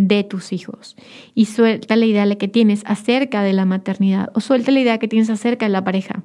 de 0.00 0.24
tus 0.24 0.52
hijos 0.52 0.96
y 1.34 1.44
suelta 1.44 1.94
la 1.94 2.06
idea 2.06 2.34
que 2.36 2.48
tienes 2.48 2.82
acerca 2.86 3.42
de 3.42 3.52
la 3.52 3.66
maternidad 3.66 4.30
o 4.34 4.40
suelta 4.40 4.70
la 4.70 4.80
idea 4.80 4.98
que 4.98 5.08
tienes 5.08 5.28
acerca 5.28 5.66
de 5.66 5.72
la 5.72 5.84
pareja. 5.84 6.24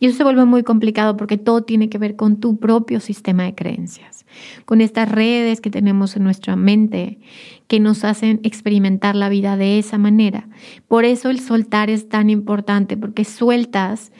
Y 0.00 0.06
eso 0.06 0.16
se 0.16 0.24
vuelve 0.24 0.44
muy 0.46 0.62
complicado 0.64 1.16
porque 1.16 1.38
todo 1.38 1.62
tiene 1.62 1.88
que 1.88 1.98
ver 1.98 2.16
con 2.16 2.40
tu 2.40 2.58
propio 2.58 2.98
sistema 2.98 3.44
de 3.44 3.54
creencias, 3.54 4.24
con 4.64 4.80
estas 4.80 5.08
redes 5.10 5.60
que 5.60 5.70
tenemos 5.70 6.16
en 6.16 6.24
nuestra 6.24 6.56
mente 6.56 7.20
que 7.68 7.78
nos 7.78 8.04
hacen 8.04 8.40
experimentar 8.42 9.14
la 9.14 9.28
vida 9.28 9.56
de 9.56 9.78
esa 9.78 9.98
manera. 9.98 10.48
Por 10.88 11.04
eso 11.04 11.30
el 11.30 11.38
soltar 11.38 11.88
es 11.88 12.08
tan 12.08 12.30
importante 12.30 12.96
porque 12.96 13.24
sueltas 13.24 14.10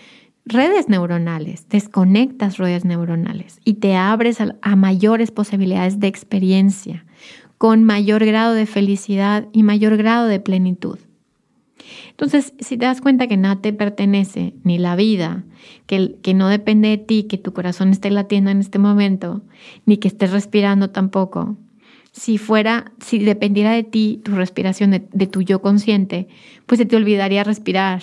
redes 0.44 0.88
neuronales, 0.88 1.68
desconectas 1.68 2.58
redes 2.58 2.84
neuronales 2.84 3.60
y 3.64 3.74
te 3.74 3.96
abres 3.96 4.38
a, 4.40 4.76
mayores 4.76 5.30
posibilidades 5.30 5.98
de 5.98 6.06
experiencia 6.06 7.06
con 7.61 7.85
mayor 7.85 8.25
grado 8.25 8.55
de 8.55 8.64
felicidad 8.64 9.46
y 9.53 9.64
mayor 9.64 9.99
grado 9.99 10.27
de 10.27 10.40
plenitud. 10.40 10.99
Entonces, 12.09 12.55
si 12.59 12.79
te 12.79 12.87
das 12.87 13.03
cuenta 13.03 13.27
que 13.27 13.37
nada 13.37 13.61
te 13.61 13.75
pertenece, 13.75 14.55
ni 14.64 14.79
la 14.79 14.96
vida, 14.96 15.44
que, 15.87 16.16
que 16.23 16.33
no 16.33 16.49
depende 16.49 16.88
de 16.88 16.96
ti, 16.96 17.25
que 17.25 17.37
tu 17.37 17.53
corazón 17.53 17.90
esté 17.90 18.11
latiendo 18.11 18.51
en 18.51 18.61
este 18.61 18.79
momento, 18.79 19.42
ni 19.85 19.99
que 19.99 20.09
estés 20.09 20.33
respirando 20.33 20.88
tampoco, 20.88 21.59
si 22.12 22.38
fuera, 22.38 22.92
si 22.99 23.18
dependiera 23.18 23.73
de 23.73 23.83
ti, 23.83 24.23
tu 24.25 24.35
respiración, 24.37 24.92
de, 24.92 25.07
de, 25.12 25.27
tu 25.27 25.42
yo 25.42 25.61
consciente, 25.61 26.29
pues 26.64 26.79
se 26.79 26.87
te 26.87 26.96
olvidaría 26.96 27.44
respirar 27.44 28.01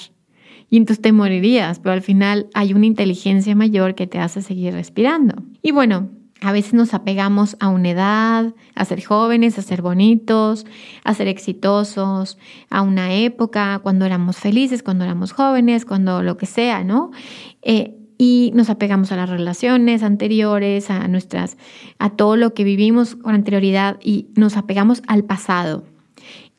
y 0.69 0.77
entonces 0.77 1.01
te 1.01 1.11
morirías, 1.13 1.79
pero 1.79 1.93
al 1.93 2.03
final 2.03 2.45
hay 2.53 2.75
una 2.75 2.85
inteligencia 2.85 3.55
mayor 3.55 3.95
que 3.95 4.05
te 4.05 4.19
hace 4.19 4.43
seguir 4.43 4.73
respirando. 4.73 5.41
Y 5.63 5.71
bueno, 5.71 6.11
a 6.41 6.51
veces 6.51 6.73
nos 6.73 6.93
apegamos 6.93 7.57
a 7.59 7.69
una 7.69 7.89
edad, 7.89 8.53
a 8.75 8.85
ser 8.85 9.03
jóvenes, 9.03 9.57
a 9.57 9.61
ser 9.61 9.81
bonitos, 9.81 10.65
a 11.03 11.13
ser 11.13 11.27
exitosos, 11.27 12.37
a 12.69 12.81
una 12.81 13.13
época, 13.13 13.79
cuando 13.81 14.05
éramos 14.05 14.37
felices, 14.37 14.83
cuando 14.83 15.03
éramos 15.03 15.31
jóvenes, 15.31 15.85
cuando 15.85 16.21
lo 16.21 16.37
que 16.37 16.45
sea, 16.45 16.83
¿no? 16.83 17.11
Eh, 17.61 17.95
y 18.17 18.51
nos 18.55 18.69
apegamos 18.69 19.11
a 19.11 19.15
las 19.15 19.29
relaciones 19.29 20.03
anteriores, 20.03 20.89
a 20.89 21.07
nuestras, 21.07 21.57
a 21.99 22.11
todo 22.11 22.35
lo 22.35 22.53
que 22.53 22.63
vivimos 22.63 23.15
con 23.15 23.35
anterioridad 23.35 23.97
y 24.03 24.27
nos 24.35 24.57
apegamos 24.57 25.03
al 25.07 25.23
pasado. 25.23 25.85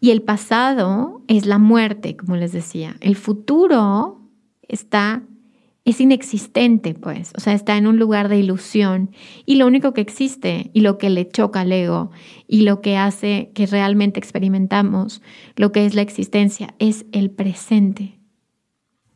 Y 0.01 0.11
el 0.11 0.23
pasado 0.23 1.23
es 1.27 1.47
la 1.47 1.59
muerte, 1.59 2.17
como 2.17 2.37
les 2.37 2.53
decía. 2.53 2.97
El 3.01 3.17
futuro 3.17 4.21
está 4.63 5.23
es 5.85 6.01
inexistente, 6.01 6.95
pues, 6.95 7.33
o 7.37 7.41
sea, 7.41 7.55
está 7.55 7.77
en 7.77 7.87
un 7.87 7.99
lugar 7.99 8.29
de 8.29 8.39
ilusión 8.39 9.11
y 9.47 9.57
lo 9.57 9.67
único 9.67 9.95
que 9.95 10.03
existe 10.03 10.71
y 10.75 10.81
lo 10.81 10.99
que 10.99 11.09
le 11.09 11.27
choca 11.27 11.61
al 11.61 11.73
ego 11.73 12.11
y 12.47 12.63
lo 12.63 12.83
que 12.83 12.97
hace 12.97 13.51
que 13.55 13.67
realmente 13.67 14.19
experimentamos 14.19 15.23
lo 15.57 15.73
que 15.73 15.87
es 15.87 15.95
la 15.95 16.03
existencia 16.03 16.75
es 16.79 17.07
el 17.13 17.31
presente. 17.31 18.19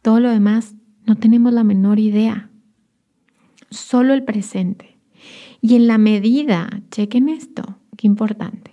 Todo 0.00 0.18
lo 0.18 0.30
demás 0.30 0.74
no 1.04 1.16
tenemos 1.16 1.52
la 1.52 1.64
menor 1.64 1.98
idea, 1.98 2.50
solo 3.70 4.14
el 4.14 4.24
presente. 4.24 4.96
Y 5.60 5.76
en 5.76 5.86
la 5.86 5.98
medida, 5.98 6.82
chequen 6.90 7.28
esto, 7.28 7.78
qué 7.96 8.06
importante, 8.06 8.72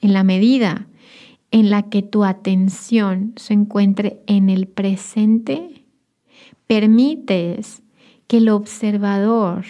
en 0.00 0.12
la 0.12 0.22
medida 0.22 0.86
en 1.50 1.70
la 1.70 1.88
que 1.88 2.02
tu 2.02 2.24
atención 2.24 3.34
se 3.36 3.54
encuentre 3.54 4.20
en 4.26 4.48
el 4.48 4.66
presente, 4.66 5.81
permites 6.72 7.82
que 8.28 8.38
el 8.38 8.48
observador 8.48 9.66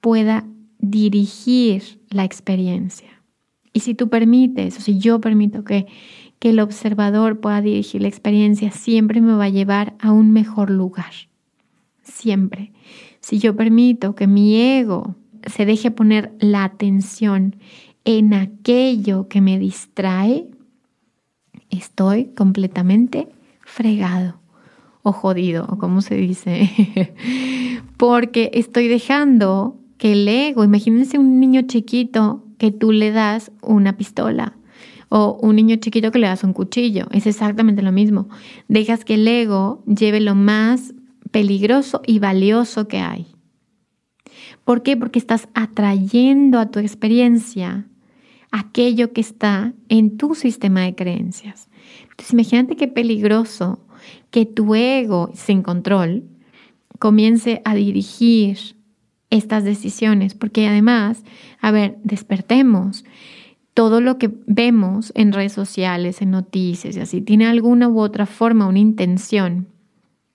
pueda 0.00 0.46
dirigir 0.78 2.00
la 2.08 2.24
experiencia. 2.24 3.22
Y 3.74 3.80
si 3.80 3.94
tú 3.94 4.08
permites, 4.08 4.78
o 4.78 4.80
si 4.80 4.98
yo 4.98 5.20
permito 5.20 5.64
que, 5.64 5.86
que 6.38 6.48
el 6.48 6.60
observador 6.60 7.40
pueda 7.40 7.60
dirigir 7.60 8.00
la 8.00 8.08
experiencia, 8.08 8.70
siempre 8.70 9.20
me 9.20 9.34
va 9.34 9.44
a 9.44 9.50
llevar 9.50 9.94
a 9.98 10.12
un 10.12 10.30
mejor 10.30 10.70
lugar. 10.70 11.12
Siempre. 12.02 12.72
Si 13.20 13.38
yo 13.38 13.54
permito 13.54 14.14
que 14.14 14.26
mi 14.26 14.56
ego 14.56 15.14
se 15.44 15.66
deje 15.66 15.90
poner 15.90 16.32
la 16.40 16.64
atención 16.64 17.56
en 18.06 18.32
aquello 18.32 19.28
que 19.28 19.42
me 19.42 19.58
distrae, 19.58 20.48
estoy 21.68 22.32
completamente 22.34 23.28
fregado 23.60 24.41
o 25.02 25.12
jodido, 25.12 25.66
o 25.68 25.78
como 25.78 26.00
se 26.00 26.14
dice, 26.14 26.70
porque 27.96 28.50
estoy 28.54 28.88
dejando 28.88 29.76
que 29.98 30.12
el 30.12 30.28
ego, 30.28 30.64
imagínense 30.64 31.18
un 31.18 31.40
niño 31.40 31.62
chiquito 31.62 32.44
que 32.58 32.70
tú 32.70 32.92
le 32.92 33.10
das 33.10 33.52
una 33.62 33.96
pistola 33.96 34.56
o 35.08 35.38
un 35.42 35.56
niño 35.56 35.76
chiquito 35.76 36.10
que 36.10 36.18
le 36.18 36.26
das 36.26 36.44
un 36.44 36.52
cuchillo, 36.52 37.06
es 37.10 37.26
exactamente 37.26 37.82
lo 37.82 37.92
mismo. 37.92 38.28
Dejas 38.68 39.04
que 39.04 39.14
el 39.14 39.28
ego 39.28 39.82
lleve 39.86 40.20
lo 40.20 40.34
más 40.34 40.94
peligroso 41.30 42.00
y 42.06 42.18
valioso 42.18 42.88
que 42.88 42.98
hay. 42.98 43.26
¿Por 44.64 44.82
qué? 44.82 44.96
Porque 44.96 45.18
estás 45.18 45.48
atrayendo 45.54 46.58
a 46.58 46.70
tu 46.70 46.78
experiencia 46.78 47.88
aquello 48.52 49.12
que 49.12 49.20
está 49.20 49.72
en 49.88 50.16
tu 50.16 50.34
sistema 50.34 50.82
de 50.82 50.94
creencias. 50.94 51.68
Entonces 52.10 52.32
imagínate 52.32 52.76
qué 52.76 52.86
peligroso 52.86 53.80
que 54.32 54.46
tu 54.46 54.74
ego 54.74 55.30
sin 55.34 55.62
control 55.62 56.24
comience 56.98 57.62
a 57.64 57.76
dirigir 57.76 58.58
estas 59.30 59.62
decisiones, 59.62 60.34
porque 60.34 60.66
además, 60.66 61.22
a 61.60 61.70
ver, 61.70 61.98
despertemos. 62.02 63.04
Todo 63.74 64.00
lo 64.00 64.18
que 64.18 64.30
vemos 64.46 65.12
en 65.14 65.32
redes 65.32 65.52
sociales, 65.52 66.20
en 66.20 66.30
noticias 66.30 66.96
y 66.96 67.00
así, 67.00 67.22
tiene 67.22 67.46
alguna 67.46 67.88
u 67.88 68.00
otra 68.00 68.26
forma, 68.26 68.66
una 68.66 68.78
intención 68.78 69.68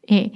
eh, 0.08 0.32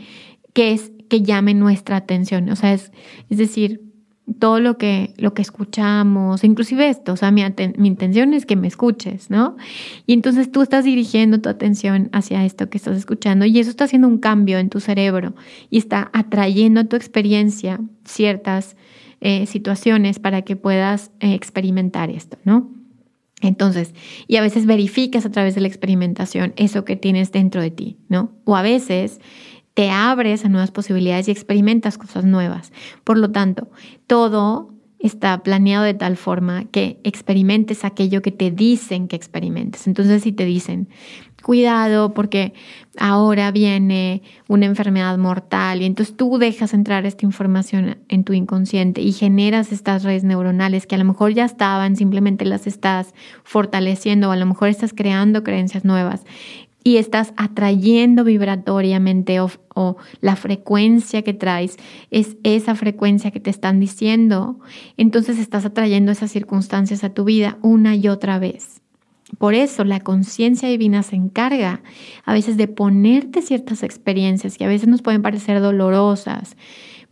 que 0.54 0.74
es 0.74 0.92
que 1.10 1.22
llame 1.22 1.54
nuestra 1.54 1.98
atención. 1.98 2.50
O 2.50 2.56
sea, 2.56 2.74
es, 2.74 2.92
es 3.30 3.38
decir, 3.38 3.91
todo 4.40 4.60
lo 4.60 4.78
que, 4.78 5.14
lo 5.18 5.34
que 5.34 5.42
escuchamos, 5.42 6.44
inclusive 6.44 6.90
esto, 6.90 7.14
o 7.14 7.16
sea, 7.16 7.32
mi, 7.32 7.44
mi, 7.78 7.88
intención 7.88 8.34
es 8.34 8.46
que 8.46 8.56
me 8.56 8.68
escuches, 8.68 9.30
¿no? 9.30 9.58
Y 10.06 10.14
entonces 10.14 10.52
tú 10.52 10.62
estás 10.62 10.86
dirigiendo 10.86 11.40
tu 11.42 11.50
atención 11.50 12.10
hacia 12.12 12.46
esto 12.46 12.70
que 12.70 12.78
estás 12.78 12.98
escuchando 12.98 13.46
y 13.46 13.60
eso 13.60 13.70
está 13.70 13.86
haciendo 13.86 14.08
un 14.08 14.20
cambio 14.20 14.60
en 14.60 14.70
tu 14.70 14.80
cerebro 14.80 15.36
y 15.70 15.78
está 15.78 16.10
atrayendo 16.14 16.82
a 16.82 16.84
tu 16.84 16.96
experiencia 16.96 17.80
ciertas 18.06 18.76
eh, 19.22 19.46
situaciones 19.46 20.20
para 20.20 20.42
que 20.42 20.56
puedas 20.56 21.12
eh, 21.20 21.34
experimentar 21.34 22.10
esto, 22.10 22.38
¿no? 22.44 22.72
Entonces, 23.42 23.94
y 24.28 24.36
a 24.36 24.42
veces 24.42 24.66
verificas 24.66 25.26
a 25.26 25.32
través 25.32 25.56
de 25.56 25.62
la 25.62 25.68
experimentación 25.68 26.54
eso 26.56 26.86
que 26.86 26.96
tienes 26.96 27.32
dentro 27.32 27.62
de 27.62 27.72
ti, 27.72 27.98
¿no? 28.08 28.32
O 28.46 28.56
a 28.56 28.62
veces 28.62 29.20
te 29.74 29.90
abres 29.90 30.46
a 30.46 30.50
nuevas 30.50 30.72
posibilidades 30.72 31.28
y 31.28 31.32
experimentas 31.32 31.98
cosas 31.98 32.26
nuevas. 32.26 32.72
Por 33.04 33.18
lo 33.18 33.32
tanto, 33.32 33.70
todo 34.08 34.70
está 35.00 35.42
planeado 35.42 35.84
de 35.84 35.94
tal 35.94 36.16
forma 36.16 36.66
que 36.66 37.00
experimentes 37.04 37.84
aquello 37.84 38.22
que 38.22 38.32
te 38.32 38.52
dicen 38.52 39.08
que 39.08 39.16
experimentes. 39.16 39.88
Entonces, 39.88 40.22
si 40.22 40.32
te 40.32 40.46
dicen, 40.46 40.88
cuidado 41.42 42.14
porque 42.14 42.54
ahora 42.98 43.52
viene 43.52 44.22
una 44.48 44.68
enfermedad 44.68 45.18
mortal 45.18 45.82
y 45.82 45.86
entonces 45.86 46.16
tú 46.16 46.38
dejas 46.38 46.74
entrar 46.74 47.06
esta 47.06 47.26
información 47.26 47.98
en 48.10 48.24
tu 48.24 48.34
inconsciente 48.34 49.02
y 49.02 49.12
generas 49.12 49.72
estas 49.72 50.04
redes 50.04 50.24
neuronales 50.24 50.86
que 50.86 50.96
a 50.96 51.00
lo 51.00 51.06
mejor 51.06 51.34
ya 51.34 51.46
estaban, 51.46 51.96
simplemente 51.96 52.46
las 52.46 52.68
estás 52.68 53.14
fortaleciendo 53.44 54.30
o 54.30 54.32
a 54.32 54.38
lo 54.38 54.46
mejor 54.46 54.70
estás 54.70 54.94
creando 54.94 55.44
creencias 55.44 55.84
nuevas 55.84 56.24
y 56.84 56.98
estás 56.98 57.34
atrayendo 57.38 58.24
vibratoriamente 58.24 59.40
o, 59.40 59.98
la 60.20 60.36
frecuencia 60.36 61.22
que 61.22 61.34
traes 61.34 61.78
es 62.10 62.38
esa 62.44 62.76
frecuencia 62.76 63.32
que 63.32 63.40
te 63.40 63.50
están 63.50 63.80
diciendo, 63.80 64.60
entonces 64.98 65.40
estás 65.40 65.66
atrayendo 65.66 66.12
esas 66.12 66.32
circunstancias 66.32 67.04
a 67.04 67.14
tu 67.14 67.24
vida 67.24 67.58
una 67.62 67.96
y 67.96 68.08
otra 68.08 68.38
vez. 68.38 68.82
Por 69.38 69.54
eso 69.54 69.86
la 69.86 70.02
conciencia 70.02 70.68
divina 70.68 71.04
se 71.04 71.16
encarga 71.16 71.82
a 72.26 72.34
veces 72.34 72.58
de 72.58 72.68
ponerte 72.68 73.42
ciertas 73.42 73.82
experiencias 73.82 74.58
que 74.58 74.66
a 74.66 74.68
veces 74.68 74.90
nos 74.90 75.02
pueden 75.02 75.22
parecer 75.22 75.62
dolorosas, 75.62 76.58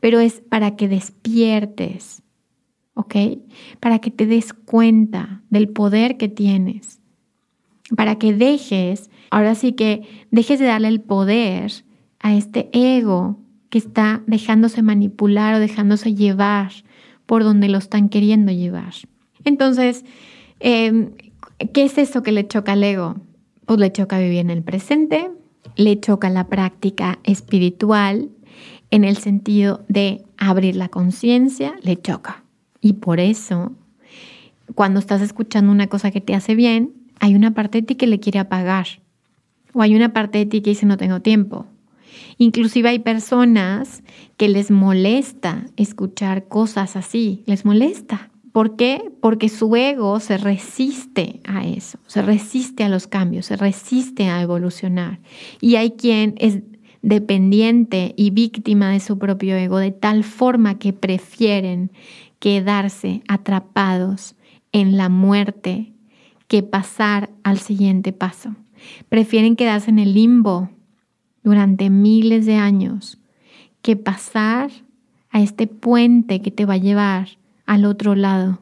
pero 0.01 0.19
es 0.19 0.41
para 0.41 0.75
que 0.75 0.89
despiertes, 0.89 2.21
¿ok? 2.93 3.15
Para 3.79 3.99
que 3.99 4.11
te 4.11 4.25
des 4.25 4.53
cuenta 4.53 5.43
del 5.49 5.69
poder 5.69 6.17
que 6.17 6.27
tienes, 6.27 6.99
para 7.95 8.17
que 8.17 8.33
dejes, 8.33 9.09
ahora 9.29 9.55
sí 9.55 9.73
que 9.73 10.03
dejes 10.31 10.59
de 10.59 10.65
darle 10.65 10.87
el 10.87 11.01
poder 11.01 11.71
a 12.19 12.33
este 12.33 12.69
ego 12.73 13.39
que 13.69 13.77
está 13.77 14.23
dejándose 14.27 14.81
manipular 14.81 15.55
o 15.55 15.59
dejándose 15.59 16.15
llevar 16.15 16.71
por 17.25 17.43
donde 17.43 17.69
lo 17.69 17.77
están 17.77 18.09
queriendo 18.09 18.51
llevar. 18.51 18.93
Entonces, 19.45 20.03
em, 20.59 21.11
¿qué 21.73 21.83
es 21.83 21.97
eso 21.97 22.23
que 22.23 22.31
le 22.31 22.47
choca 22.47 22.73
al 22.73 22.83
ego? 22.83 23.15
Pues 23.65 23.79
le 23.79 23.91
choca 23.91 24.19
vivir 24.19 24.39
en 24.39 24.49
el 24.49 24.63
presente, 24.63 25.29
le 25.75 25.99
choca 25.99 26.29
la 26.29 26.47
práctica 26.47 27.19
espiritual 27.23 28.29
en 28.91 29.03
el 29.03 29.17
sentido 29.17 29.85
de 29.87 30.23
abrir 30.37 30.75
la 30.75 30.89
conciencia, 30.89 31.75
le 31.83 32.01
choca. 32.01 32.43
Y 32.81 32.93
por 32.93 33.19
eso, 33.19 33.73
cuando 34.73 34.99
estás 34.99 35.21
escuchando 35.21 35.71
una 35.71 35.87
cosa 35.87 36.11
que 36.11 36.21
te 36.21 36.33
hace 36.33 36.55
bien, 36.55 36.93
hay 37.19 37.35
una 37.35 37.53
parte 37.53 37.81
de 37.81 37.87
ti 37.87 37.95
que 37.95 38.07
le 38.07 38.19
quiere 38.19 38.39
apagar. 38.39 38.87
O 39.73 39.81
hay 39.81 39.95
una 39.95 40.13
parte 40.13 40.39
de 40.39 40.45
ti 40.45 40.61
que 40.61 40.71
dice 40.71 40.85
no 40.85 40.97
tengo 40.97 41.21
tiempo. 41.21 41.65
Inclusive 42.37 42.89
hay 42.89 42.99
personas 42.99 44.03
que 44.37 44.49
les 44.49 44.71
molesta 44.71 45.65
escuchar 45.75 46.47
cosas 46.47 46.95
así, 46.95 47.43
les 47.45 47.65
molesta. 47.65 48.31
¿Por 48.51 48.75
qué? 48.75 49.11
Porque 49.21 49.47
su 49.47 49.75
ego 49.75 50.19
se 50.19 50.37
resiste 50.37 51.39
a 51.45 51.67
eso, 51.67 51.99
se 52.07 52.21
resiste 52.21 52.83
a 52.83 52.89
los 52.89 53.07
cambios, 53.07 53.45
se 53.45 53.55
resiste 53.55 54.27
a 54.27 54.41
evolucionar. 54.41 55.19
Y 55.61 55.75
hay 55.75 55.91
quien 55.91 56.33
es 56.37 56.59
dependiente 57.01 58.13
y 58.17 58.31
víctima 58.31 58.89
de 58.89 58.99
su 58.99 59.19
propio 59.19 59.55
ego 59.55 59.77
de 59.77 59.91
tal 59.91 60.23
forma 60.23 60.79
que 60.79 60.93
prefieren 60.93 61.91
quedarse 62.39 63.21
atrapados 63.27 64.35
en 64.71 64.97
la 64.97 65.09
muerte 65.09 65.93
que 66.47 66.63
pasar 66.63 67.29
al 67.43 67.59
siguiente 67.59 68.11
paso. 68.11 68.55
Prefieren 69.09 69.55
quedarse 69.55 69.89
en 69.89 69.99
el 69.99 70.13
limbo 70.13 70.69
durante 71.43 71.89
miles 71.89 72.45
de 72.45 72.55
años 72.55 73.19
que 73.81 73.95
pasar 73.95 74.71
a 75.29 75.41
este 75.41 75.67
puente 75.67 76.41
que 76.41 76.51
te 76.51 76.65
va 76.65 76.75
a 76.75 76.77
llevar 76.77 77.29
al 77.65 77.85
otro 77.85 78.15
lado. 78.15 78.61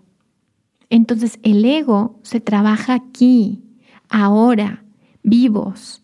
Entonces 0.89 1.39
el 1.43 1.63
ego 1.65 2.19
se 2.23 2.39
trabaja 2.39 2.93
aquí, 2.93 3.61
ahora, 4.09 4.83
vivos. 5.23 6.03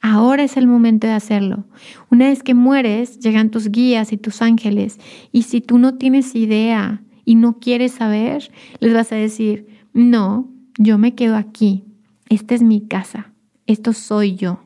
Ahora 0.00 0.42
es 0.42 0.56
el 0.56 0.66
momento 0.66 1.06
de 1.06 1.12
hacerlo. 1.12 1.64
Una 2.10 2.28
vez 2.28 2.42
que 2.42 2.54
mueres, 2.54 3.20
llegan 3.20 3.50
tus 3.50 3.70
guías 3.70 4.12
y 4.12 4.16
tus 4.16 4.42
ángeles. 4.42 4.98
Y 5.30 5.42
si 5.42 5.60
tú 5.60 5.78
no 5.78 5.94
tienes 5.94 6.34
idea 6.34 7.02
y 7.24 7.36
no 7.36 7.60
quieres 7.60 7.92
saber, 7.92 8.50
les 8.80 8.94
vas 8.94 9.12
a 9.12 9.16
decir, 9.16 9.68
no, 9.92 10.50
yo 10.76 10.98
me 10.98 11.14
quedo 11.14 11.36
aquí. 11.36 11.84
Esta 12.32 12.54
es 12.54 12.62
mi 12.62 12.80
casa. 12.80 13.30
Esto 13.66 13.92
soy 13.92 14.36
yo. 14.36 14.60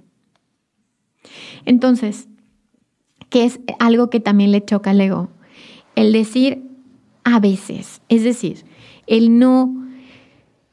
Entonces, 1.65 2.29
¿qué 3.29 3.45
es 3.45 3.59
algo 3.81 4.09
que 4.09 4.21
también 4.21 4.53
le 4.53 4.65
choca 4.65 4.91
al 4.91 5.01
ego? 5.01 5.31
El 5.97 6.13
decir 6.13 6.63
a 7.25 7.41
veces, 7.41 8.03
es 8.09 8.23
decir, 8.23 8.65
el 9.09 9.41
no 9.41 9.86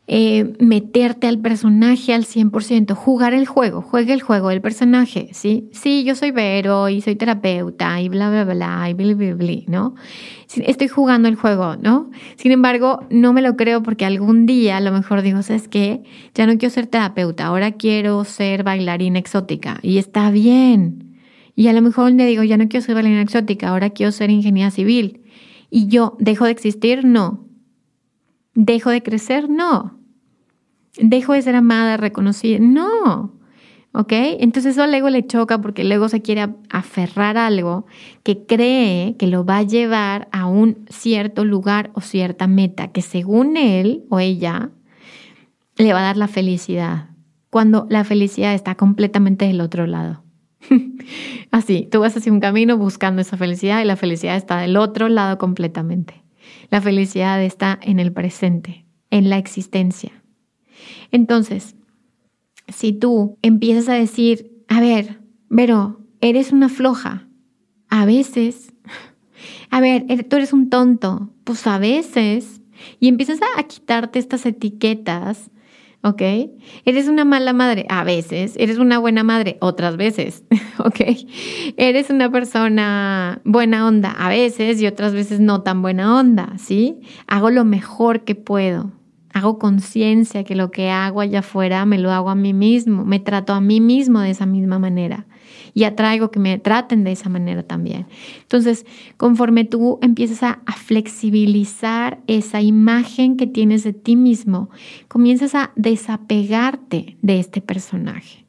eh, 0.05 0.53
meterte 0.59 1.27
al 1.27 1.39
personaje 1.39 2.13
al 2.13 2.25
100%, 2.25 2.93
jugar 2.93 3.33
el 3.33 3.45
juego, 3.45 3.81
juega 3.81 4.13
el 4.13 4.21
juego 4.21 4.49
del 4.49 4.59
personaje, 4.59 5.29
¿sí? 5.31 5.69
Sí, 5.71 6.03
yo 6.03 6.15
soy 6.15 6.31
Vero 6.31 6.89
y 6.89 6.99
soy 6.99 7.15
terapeuta 7.15 8.01
y 8.01 8.09
bla, 8.09 8.29
bla, 8.29 8.43
bla, 8.43 8.89
y 8.89 8.93
bla, 8.93 9.13
bla, 9.13 9.33
bla, 9.33 9.53
¿no? 9.67 9.95
Estoy 10.55 10.89
jugando 10.89 11.29
el 11.29 11.35
juego, 11.35 11.77
¿no? 11.77 12.11
Sin 12.35 12.51
embargo, 12.51 12.99
no 13.09 13.31
me 13.31 13.41
lo 13.41 13.55
creo 13.55 13.81
porque 13.81 14.03
algún 14.03 14.45
día 14.45 14.75
a 14.75 14.81
lo 14.81 14.91
mejor 14.91 15.21
digo, 15.21 15.41
¿sabes 15.41 15.69
qué? 15.69 16.03
Ya 16.35 16.47
no 16.47 16.57
quiero 16.57 16.73
ser 16.73 16.87
terapeuta, 16.87 17.45
ahora 17.45 17.71
quiero 17.71 18.25
ser 18.25 18.63
bailarina 18.63 19.19
exótica 19.19 19.79
y 19.81 19.99
está 19.99 20.31
bien. 20.31 21.17
Y 21.55 21.67
a 21.67 21.73
lo 21.73 21.81
mejor 21.81 22.13
día 22.13 22.25
digo, 22.25 22.43
ya 22.43 22.57
no 22.57 22.67
quiero 22.67 22.85
ser 22.85 22.95
bailarina 22.95 23.21
exótica, 23.21 23.69
ahora 23.69 23.91
quiero 23.91 24.11
ser 24.11 24.31
ingeniera 24.31 24.69
civil. 24.69 25.21
Y 25.69 25.87
yo, 25.87 26.17
¿dejo 26.19 26.43
de 26.43 26.51
existir? 26.51 27.05
No. 27.05 27.52
¿Dejo 28.55 28.89
de 28.89 29.03
crecer? 29.03 29.49
No. 29.49 29.97
¿Dejo 30.97 31.33
de 31.33 31.41
ser 31.41 31.55
amada, 31.55 31.97
reconocida? 31.97 32.59
No. 32.59 33.33
¿Ok? 33.93 34.11
Entonces 34.11 34.73
eso 34.73 34.83
al 34.83 34.93
ego 34.93 35.09
le 35.09 35.25
choca 35.25 35.61
porque 35.61 35.83
el 35.83 35.91
ego 35.91 36.09
se 36.09 36.21
quiere 36.21 36.49
aferrar 36.69 37.37
a 37.37 37.47
algo 37.47 37.85
que 38.23 38.45
cree 38.45 39.15
que 39.17 39.27
lo 39.27 39.45
va 39.45 39.57
a 39.57 39.63
llevar 39.63 40.29
a 40.31 40.47
un 40.47 40.85
cierto 40.89 41.45
lugar 41.45 41.91
o 41.93 42.01
cierta 42.01 42.47
meta 42.47 42.91
que 42.91 43.03
según 43.03 43.55
él 43.55 44.03
o 44.09 44.19
ella 44.19 44.71
le 45.77 45.93
va 45.93 45.99
a 45.99 46.03
dar 46.03 46.17
la 46.17 46.27
felicidad, 46.27 47.09
cuando 47.51 47.85
la 47.89 48.03
felicidad 48.03 48.55
está 48.55 48.75
completamente 48.75 49.45
del 49.45 49.61
otro 49.61 49.85
lado. 49.85 50.23
Así, 51.51 51.87
tú 51.91 51.99
vas 51.99 52.17
hacia 52.17 52.31
un 52.31 52.39
camino 52.39 52.77
buscando 52.77 53.21
esa 53.21 53.37
felicidad 53.37 53.81
y 53.81 53.85
la 53.85 53.95
felicidad 53.95 54.35
está 54.35 54.57
del 54.59 54.77
otro 54.77 55.07
lado 55.07 55.37
completamente. 55.37 56.22
La 56.73 56.81
felicidad 56.81 57.39
está 57.43 57.77
en 57.83 57.99
el 57.99 58.11
presente, 58.11 58.87
en 59.11 59.29
la 59.29 59.37
existencia. 59.37 60.23
Entonces, 61.11 61.75
si 62.67 62.93
tú 62.93 63.37
empiezas 63.43 63.89
a 63.89 63.93
decir, 63.93 64.65
a 64.67 64.81
ver, 64.81 65.19
pero 65.55 66.01
eres 66.19 66.51
una 66.51 66.69
floja, 66.69 67.27
a 67.89 68.07
veces, 68.07 68.73
a 69.69 69.81
ver, 69.81 70.07
er, 70.09 70.23
tú 70.23 70.37
eres 70.37 70.51
un 70.51 70.71
tonto, 70.71 71.29
pues 71.43 71.67
a 71.67 71.77
veces, 71.77 72.63
y 72.99 73.07
empiezas 73.07 73.37
a 73.55 73.61
quitarte 73.61 74.17
estas 74.17 74.43
etiquetas 74.47 75.51
¿ok? 76.03 76.21
Eres 76.85 77.07
una 77.07 77.25
mala 77.25 77.53
madre 77.53 77.85
a 77.89 78.03
veces, 78.03 78.55
eres 78.57 78.77
una 78.77 78.99
buena 78.99 79.23
madre 79.23 79.57
otras 79.61 79.97
veces, 79.97 80.43
¿ok? 80.77 81.01
Eres 81.77 82.09
una 82.09 82.29
persona 82.31 83.41
buena 83.45 83.87
onda 83.87 84.11
a 84.11 84.29
veces 84.29 84.81
y 84.81 84.87
otras 84.87 85.13
veces 85.13 85.39
no 85.39 85.61
tan 85.61 85.81
buena 85.81 86.19
onda, 86.19 86.53
¿sí? 86.57 86.99
Hago 87.27 87.49
lo 87.49 87.65
mejor 87.65 88.23
que 88.23 88.35
puedo. 88.35 88.91
Hago 89.33 89.57
conciencia 89.57 90.43
que 90.43 90.55
lo 90.55 90.69
que 90.69 90.91
hago 90.91 91.19
allá 91.19 91.39
afuera 91.39 91.85
me 91.87 91.97
lo 91.97 92.11
hago 92.11 92.29
a 92.29 92.35
mí 92.35 92.53
mismo, 92.53 93.03
me 93.03 93.19
trato 93.19 93.53
a 93.53 93.61
mí 93.61 93.81
mismo 93.81 94.19
de 94.19 94.29
esa 94.29 94.45
misma 94.45 94.77
manera 94.77 95.25
y 95.73 95.85
atraigo 95.85 96.31
que 96.31 96.39
me 96.39 96.57
traten 96.59 97.03
de 97.03 97.11
esa 97.11 97.29
manera 97.29 97.63
también. 97.63 98.05
Entonces, 98.41 98.85
conforme 99.17 99.65
tú 99.65 99.99
empiezas 100.01 100.43
a, 100.43 100.59
flexibilizar 100.83 102.19
esa 102.27 102.61
imagen 102.61 103.37
que 103.37 103.47
tienes 103.47 103.83
de 103.83 103.93
ti 103.93 104.17
mismo, 104.17 104.69
comienzas 105.07 105.55
a 105.55 105.71
desapegarte 105.77 107.17
de 107.21 107.39
este 107.39 107.61
personaje. 107.61 108.45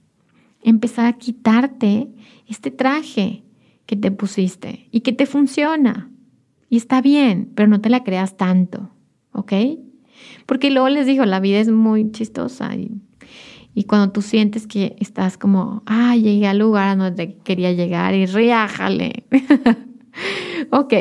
Empezar 0.62 1.06
a 1.06 1.12
quitarte 1.12 2.08
este 2.48 2.72
traje 2.72 3.44
que 3.86 3.94
te 3.94 4.10
pusiste 4.10 4.88
y 4.90 5.00
que 5.00 5.12
te 5.12 5.26
funciona. 5.26 6.10
Y 6.68 6.76
está 6.76 7.00
bien, 7.00 7.52
pero 7.54 7.68
no 7.68 7.80
te 7.80 7.88
la 7.88 8.02
creas 8.02 8.36
tanto, 8.36 8.90
¿ok? 9.32 9.52
Porque 10.44 10.70
luego 10.70 10.88
les 10.88 11.06
digo, 11.06 11.24
la 11.24 11.38
vida 11.38 11.60
es 11.60 11.70
muy 11.70 12.10
chistosa 12.10 12.74
y 12.74 12.90
y 13.74 13.84
cuando 13.84 14.12
tú 14.12 14.22
sientes 14.22 14.66
que 14.68 14.94
estás 15.00 15.36
como, 15.36 15.82
ah, 15.86 16.16
llegué 16.16 16.46
al 16.46 16.58
lugar 16.58 16.88
a 16.88 16.96
donde 16.96 17.36
quería 17.38 17.72
llegar 17.72 18.14
y 18.14 18.26
riájale. 18.26 19.24
ok, 20.70 20.94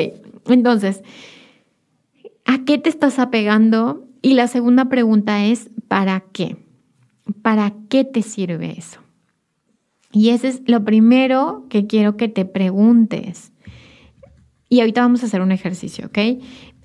entonces, 0.46 1.02
¿a 2.44 2.64
qué 2.64 2.78
te 2.78 2.88
estás 2.88 3.20
apegando? 3.20 4.08
Y 4.22 4.34
la 4.34 4.48
segunda 4.48 4.86
pregunta 4.86 5.44
es, 5.44 5.70
¿para 5.86 6.24
qué? 6.32 6.56
¿Para 7.42 7.74
qué 7.88 8.04
te 8.04 8.22
sirve 8.22 8.74
eso? 8.76 9.00
Y 10.10 10.30
ese 10.30 10.48
es 10.48 10.62
lo 10.66 10.84
primero 10.84 11.66
que 11.68 11.86
quiero 11.86 12.16
que 12.16 12.28
te 12.28 12.44
preguntes. 12.44 13.52
Y 14.68 14.80
ahorita 14.80 15.02
vamos 15.02 15.22
a 15.22 15.26
hacer 15.26 15.42
un 15.42 15.52
ejercicio, 15.52 16.06
¿ok? 16.06 16.18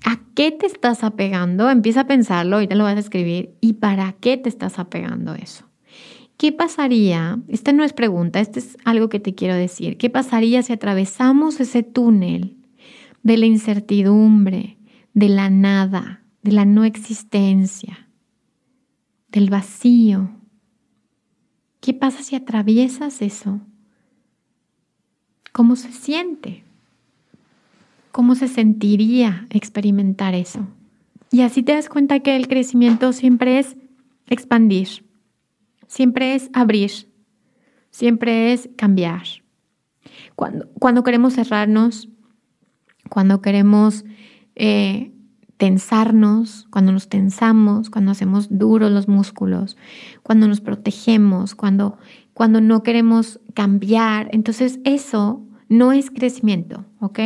¿A 0.04 0.20
qué 0.34 0.52
te 0.52 0.66
estás 0.66 1.02
apegando? 1.02 1.68
Empieza 1.68 2.02
a 2.02 2.06
pensarlo, 2.06 2.56
ahorita 2.56 2.76
lo 2.76 2.84
vas 2.84 2.96
a 2.96 3.00
escribir. 3.00 3.54
¿Y 3.60 3.74
para 3.74 4.12
qué 4.20 4.36
te 4.36 4.48
estás 4.48 4.78
apegando 4.78 5.34
eso? 5.34 5.69
¿Qué 6.40 6.52
pasaría? 6.52 7.38
Esta 7.48 7.70
no 7.74 7.84
es 7.84 7.92
pregunta, 7.92 8.40
este 8.40 8.60
es 8.60 8.78
algo 8.86 9.10
que 9.10 9.20
te 9.20 9.34
quiero 9.34 9.54
decir. 9.54 9.98
¿Qué 9.98 10.08
pasaría 10.08 10.62
si 10.62 10.72
atravesamos 10.72 11.60
ese 11.60 11.82
túnel 11.82 12.56
de 13.22 13.36
la 13.36 13.44
incertidumbre, 13.44 14.78
de 15.12 15.28
la 15.28 15.50
nada, 15.50 16.22
de 16.40 16.52
la 16.52 16.64
no 16.64 16.84
existencia, 16.84 18.08
del 19.28 19.50
vacío? 19.50 20.30
¿Qué 21.82 21.92
pasa 21.92 22.22
si 22.22 22.36
atraviesas 22.36 23.20
eso? 23.20 23.60
¿Cómo 25.52 25.76
se 25.76 25.92
siente? 25.92 26.64
¿Cómo 28.12 28.34
se 28.34 28.48
sentiría 28.48 29.46
experimentar 29.50 30.34
eso? 30.34 30.66
Y 31.30 31.42
así 31.42 31.62
te 31.62 31.74
das 31.74 31.90
cuenta 31.90 32.20
que 32.20 32.34
el 32.34 32.48
crecimiento 32.48 33.12
siempre 33.12 33.58
es 33.58 33.76
expandir, 34.26 35.04
siempre 35.90 36.36
es 36.36 36.48
abrir, 36.52 36.90
siempre 37.90 38.52
es 38.52 38.70
cambiar. 38.76 39.24
Cuando, 40.36 40.68
cuando 40.78 41.02
queremos 41.02 41.34
cerrarnos, 41.34 42.08
cuando 43.10 43.42
queremos 43.42 44.04
eh, 44.54 45.12
tensarnos, 45.56 46.68
cuando 46.70 46.92
nos 46.92 47.08
tensamos, 47.08 47.90
cuando 47.90 48.12
hacemos 48.12 48.46
duros 48.56 48.92
los 48.92 49.08
músculos, 49.08 49.76
cuando 50.22 50.46
nos 50.46 50.60
protegemos, 50.60 51.56
cuando, 51.56 51.98
cuando 52.34 52.60
no 52.60 52.84
queremos 52.84 53.40
cambiar. 53.54 54.28
Entonces 54.32 54.78
eso 54.84 55.44
no 55.68 55.92
es 55.92 56.10
crecimiento, 56.10 56.86
¿ok? 57.00 57.18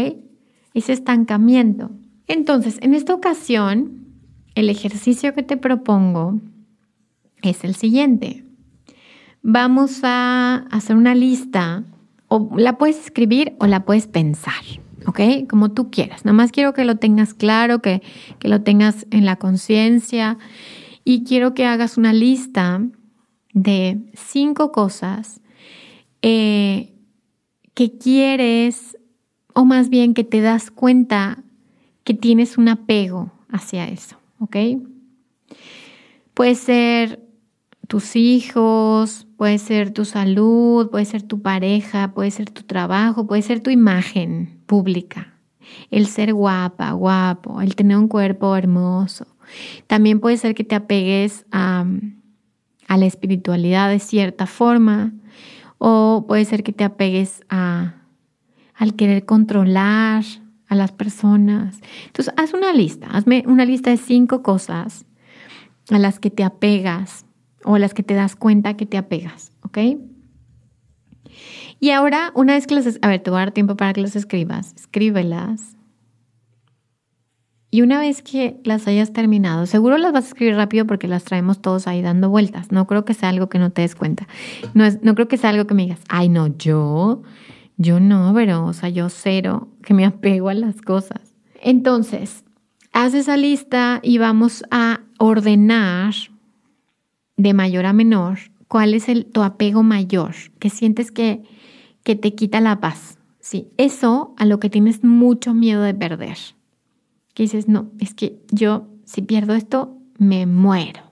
Es 0.73 0.89
estancamiento. 0.89 1.91
Entonces, 2.27 2.79
en 2.81 2.95
esta 2.95 3.13
ocasión, 3.13 4.07
el 4.55 4.71
ejercicio 4.71 5.35
que 5.35 5.43
te 5.43 5.59
propongo 5.59 6.41
es 7.43 7.63
el 7.63 7.75
siguiente. 7.75 8.45
Vamos 9.47 10.01
a 10.05 10.65
hacer 10.71 10.97
una 10.97 11.15
lista, 11.15 11.85
o 12.29 12.51
la 12.57 12.79
puedes 12.79 12.99
escribir 12.99 13.55
o 13.61 13.67
la 13.67 13.85
puedes 13.85 14.07
pensar. 14.07 14.55
¿ok? 15.07 15.21
Como 15.49 15.73
tú 15.73 15.91
quieras. 15.91 16.25
Nada 16.25 16.35
más 16.35 16.51
quiero 16.51 16.73
que 16.73 16.87
lo 16.87 16.97
tengas 16.97 17.35
claro, 17.35 17.81
que, 17.81 18.03
lo 18.41 18.63
tengas 18.63 19.07
en 19.11 19.27
la 19.27 19.37
conciencia 19.37 20.39
y 21.05 21.25
quiero 21.25 21.53
que 21.53 21.67
hagas 21.67 21.99
una 21.99 22.13
lista 22.13 22.81
de 23.53 24.01
cinco 24.15 24.73
cosas 24.73 25.43
eh, 26.23 26.95
que 27.75 27.99
quieres 27.99 28.97
o 29.53 29.67
más 29.67 29.91
bien 29.91 30.15
que 30.15 30.25
te 30.25 30.41
das 30.41 30.71
cuenta 30.71 31.45
que 32.03 32.15
tienes 32.15 32.57
un 32.57 32.69
apego 32.69 33.31
hacia 33.51 33.89
eso, 33.89 34.17
¿ok? 34.39 34.57
Puede 36.33 36.55
ser 36.55 37.23
tus 37.87 38.17
hijos, 38.17 39.24
puede 39.37 39.59
ser 39.59 39.93
tu 39.93 40.05
salud, 40.05 40.91
puede 40.91 41.05
ser 41.05 41.23
tu 41.23 41.43
pareja, 41.43 42.13
puede 42.13 42.31
ser 42.31 42.51
tu 42.51 42.63
trabajo, 42.63 43.27
puede 43.27 43.43
ser 43.43 43.61
tu 43.61 43.71
imagen 43.71 44.61
pública, 44.67 45.35
el 45.91 46.07
ser 46.07 46.33
guapa, 46.33 46.93
guapo, 46.93 47.61
el 47.61 47.75
tener 47.75 47.97
un 47.97 48.09
cuerpo 48.09 48.57
hermoso. 48.57 49.27
También 49.87 50.21
puede 50.21 50.37
ser 50.37 50.55
que 50.55 50.65
te 50.65 50.75
apegues 50.75 51.47
a, 51.51 51.87
la 52.89 53.07
espiritualidad 53.07 53.91
de 53.91 53.99
cierta 53.99 54.47
forma 54.47 55.13
o 55.79 56.27
puede 56.29 56.45
ser 56.45 56.63
que 56.63 56.73
te 56.73 56.85
apegues 56.85 57.43
a, 57.49 57.95
al 58.75 58.95
querer 58.95 59.25
controlar 59.25 60.23
a 60.69 60.75
las 60.77 60.93
personas. 60.93 61.81
Entonces, 62.07 62.33
haz 62.37 62.55
una 62.55 62.73
lista, 62.73 63.09
hazme 63.09 63.43
una 63.47 63.65
lista 63.65 63.91
de 63.91 63.97
cinco 63.97 64.43
cosas 64.43 65.07
a 65.91 65.99
las 65.99 66.21
que 66.21 66.31
te 66.31 66.45
apegas 66.45 67.24
o 67.65 67.79
las 67.79 67.95
que 67.95 68.03
te 68.03 68.15
das 68.15 68.37
cuenta 68.37 68.77
que 68.77 68.87
te 68.87 68.97
apegas, 68.97 69.53
¿ok? 69.63 69.79
Y 71.81 71.91
ahora, 71.91 72.33
una 72.35 72.55
vez 72.55 72.67
que 72.67 72.75
las... 72.75 72.99
A 73.03 73.09
ver, 73.09 73.21
te 73.21 73.31
voy 73.31 73.39
a 73.39 73.41
dar 73.41 73.53
tiempo 73.53 73.77
para 73.77 73.93
que 73.93 74.01
las 74.01 74.17
escribas. 74.17 74.73
Escríbelas. 74.75 75.77
Y 77.71 77.83
una 77.83 77.99
vez 77.99 78.23
que 78.23 78.61
las 78.63 78.87
hayas 78.87 79.13
terminado, 79.13 79.67
seguro 79.67 79.99
las 79.99 80.13
vas 80.13 80.25
a 80.25 80.29
escribir 80.29 80.55
rápido 80.55 80.87
porque 80.87 81.09
las 81.09 81.25
traemos 81.25 81.61
todos 81.61 81.89
ahí 81.89 82.03
dando 82.03 82.31
vueltas. 82.31 82.71
No 82.71 82.87
creo 82.87 83.05
que 83.05 83.15
sea 83.15 83.31
algo 83.31 83.49
que 83.49 83.59
no 83.59 83.71
te 83.71 83.83
des 83.83 83.97
cuenta. 83.97 84.29
No, 84.75 84.85
es, 84.85 85.03
no 85.03 85.17
creo 85.17 85.27
que 85.27 85.37
sea 85.37 85.51
algo 85.51 85.67
que 85.67 85.75
me 85.75 85.83
digas, 85.83 86.01
ay, 86.09 86.29
no, 86.29 86.57
yo, 86.57 87.23
yo 87.77 87.99
no, 87.99 88.33
pero, 88.33 88.65
o 88.65 88.73
sea, 88.73 88.91
yo 88.91 89.09
cero, 89.09 89.69
que 89.83 89.93
me 89.93 90.05
apego 90.05 90.51
a 90.51 90.55
las 90.55 90.81
cosas. 90.83 91.35
Entonces, 91.61 92.45
haz 92.93 93.13
esa 93.13 93.37
lista 93.37 93.99
y 94.05 94.19
vamos 94.19 94.63
a 94.71 95.01
ordenar 95.19 96.15
de 97.37 97.55
mayor 97.55 97.87
a 97.87 97.93
menor, 97.93 98.39
cuál 98.69 98.95
es 98.95 99.09
el, 99.09 99.27
tu 99.27 99.43
apego 99.43 99.83
mayor, 99.83 100.35
que 100.59 100.71
sientes 100.71 101.11
que, 101.11 101.43
que 102.03 102.17
te 102.17 102.35
quita 102.35 102.61
la 102.61 102.81
paz. 102.81 103.19
Sí, 103.41 103.69
eso 103.77 104.35
a 104.39 104.47
lo 104.47 104.59
que 104.59 104.71
tienes 104.71 105.05
mucho 105.05 105.55
miedo 105.55 105.83
de 105.83 105.95
perder. 105.95 106.39
Que 107.35 107.43
dices, 107.43 107.69
no, 107.69 107.91
es 107.99 108.15
que 108.15 108.41
yo 108.51 108.89
si 109.05 109.23
pierdo 109.23 109.55
esto, 109.55 109.99
me 110.19 110.47
muero. 110.47 111.03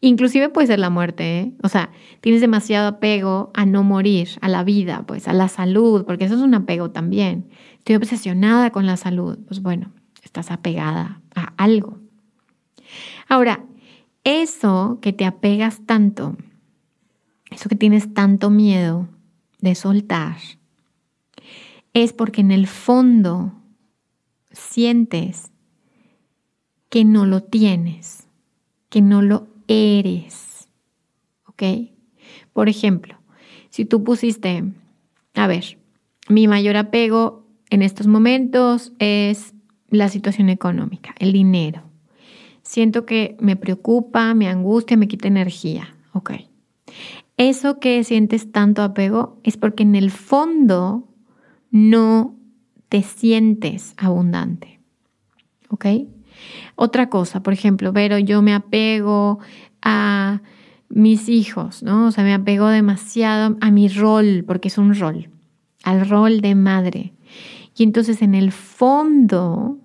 Inclusive 0.00 0.48
puede 0.48 0.66
ser 0.66 0.80
la 0.80 0.90
muerte, 0.90 1.40
¿eh? 1.40 1.52
O 1.62 1.68
sea, 1.68 1.90
tienes 2.20 2.40
demasiado 2.40 2.88
apego 2.88 3.50
a 3.54 3.64
no 3.66 3.84
morir, 3.84 4.30
a 4.40 4.48
la 4.48 4.64
vida, 4.64 5.04
pues 5.06 5.28
a 5.28 5.32
la 5.32 5.48
salud, 5.48 6.04
porque 6.04 6.24
eso 6.24 6.34
es 6.34 6.40
un 6.40 6.54
apego 6.54 6.90
también. 6.90 7.48
Estoy 7.78 7.96
obsesionada 7.96 8.70
con 8.70 8.84
la 8.84 8.96
salud. 8.96 9.38
Pues 9.46 9.62
bueno, 9.62 9.92
estás 10.24 10.50
apegada 10.50 11.20
a 11.36 11.52
algo. 11.56 11.98
Ahora, 13.28 13.64
eso 14.24 14.98
que 15.00 15.12
te 15.12 15.24
apegas 15.24 15.84
tanto, 15.86 16.36
eso 17.50 17.68
que 17.68 17.76
tienes 17.76 18.14
tanto 18.14 18.50
miedo 18.50 19.08
de 19.60 19.74
soltar, 19.74 20.36
es 21.94 22.12
porque 22.12 22.40
en 22.40 22.50
el 22.50 22.66
fondo 22.66 23.52
sientes 24.50 25.50
que 26.88 27.04
no 27.04 27.26
lo 27.26 27.42
tienes, 27.42 28.26
que 28.88 29.00
no 29.00 29.22
lo 29.22 29.48
eres. 29.66 30.68
¿Ok? 31.46 31.62
Por 32.52 32.68
ejemplo, 32.68 33.16
si 33.70 33.84
tú 33.84 34.04
pusiste, 34.04 34.64
a 35.34 35.46
ver, 35.46 35.78
mi 36.28 36.48
mayor 36.48 36.76
apego 36.76 37.46
en 37.70 37.82
estos 37.82 38.06
momentos 38.06 38.92
es 38.98 39.54
la 39.88 40.08
situación 40.08 40.48
económica, 40.50 41.14
el 41.18 41.32
dinero. 41.32 41.91
Siento 42.72 43.04
que 43.04 43.36
me 43.38 43.54
preocupa, 43.54 44.32
me 44.32 44.48
angustia, 44.48 44.96
me 44.96 45.06
quita 45.06 45.28
energía. 45.28 45.94
Ok. 46.14 46.30
Eso 47.36 47.78
que 47.80 48.02
sientes 48.02 48.50
tanto 48.50 48.80
apego 48.80 49.38
es 49.44 49.58
porque 49.58 49.82
en 49.82 49.94
el 49.94 50.10
fondo 50.10 51.06
no 51.70 52.34
te 52.88 53.02
sientes 53.02 53.92
abundante. 53.98 54.80
¿Ok? 55.68 55.84
Otra 56.74 57.10
cosa, 57.10 57.42
por 57.42 57.52
ejemplo, 57.52 57.92
pero 57.92 58.18
yo 58.18 58.40
me 58.40 58.54
apego 58.54 59.38
a 59.82 60.40
mis 60.88 61.28
hijos, 61.28 61.82
¿no? 61.82 62.06
O 62.06 62.10
sea, 62.10 62.24
me 62.24 62.32
apego 62.32 62.68
demasiado 62.68 63.58
a 63.60 63.70
mi 63.70 63.88
rol, 63.88 64.44
porque 64.46 64.68
es 64.68 64.78
un 64.78 64.94
rol, 64.94 65.28
al 65.84 66.08
rol 66.08 66.40
de 66.40 66.54
madre. 66.54 67.12
Y 67.76 67.82
entonces 67.82 68.22
en 68.22 68.34
el 68.34 68.50
fondo, 68.50 69.76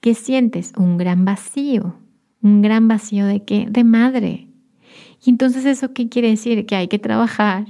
¿qué 0.00 0.14
sientes? 0.14 0.72
Un 0.78 0.96
gran 0.96 1.26
vacío. 1.26 2.02
¿Un 2.44 2.60
gran 2.60 2.88
vacío 2.88 3.24
de 3.24 3.42
qué? 3.42 3.66
De 3.70 3.84
madre. 3.84 4.48
Y 5.24 5.30
entonces 5.30 5.64
eso 5.64 5.94
qué 5.94 6.10
quiere 6.10 6.28
decir? 6.28 6.66
Que 6.66 6.76
hay 6.76 6.88
que 6.88 6.98
trabajar 6.98 7.64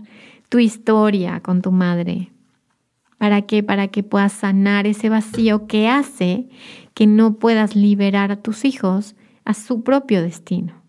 tu 0.48 0.58
historia 0.58 1.38
con 1.38 1.62
tu 1.62 1.70
madre. 1.70 2.32
¿Para 3.16 3.42
qué? 3.42 3.62
Para 3.62 3.86
que 3.86 4.02
puedas 4.02 4.32
sanar 4.32 4.88
ese 4.88 5.08
vacío 5.08 5.68
que 5.68 5.86
hace 5.86 6.48
que 6.92 7.06
no 7.06 7.38
puedas 7.38 7.76
liberar 7.76 8.32
a 8.32 8.42
tus 8.42 8.64
hijos 8.64 9.14
a 9.44 9.54
su 9.54 9.84
propio 9.84 10.22
destino. 10.22 10.82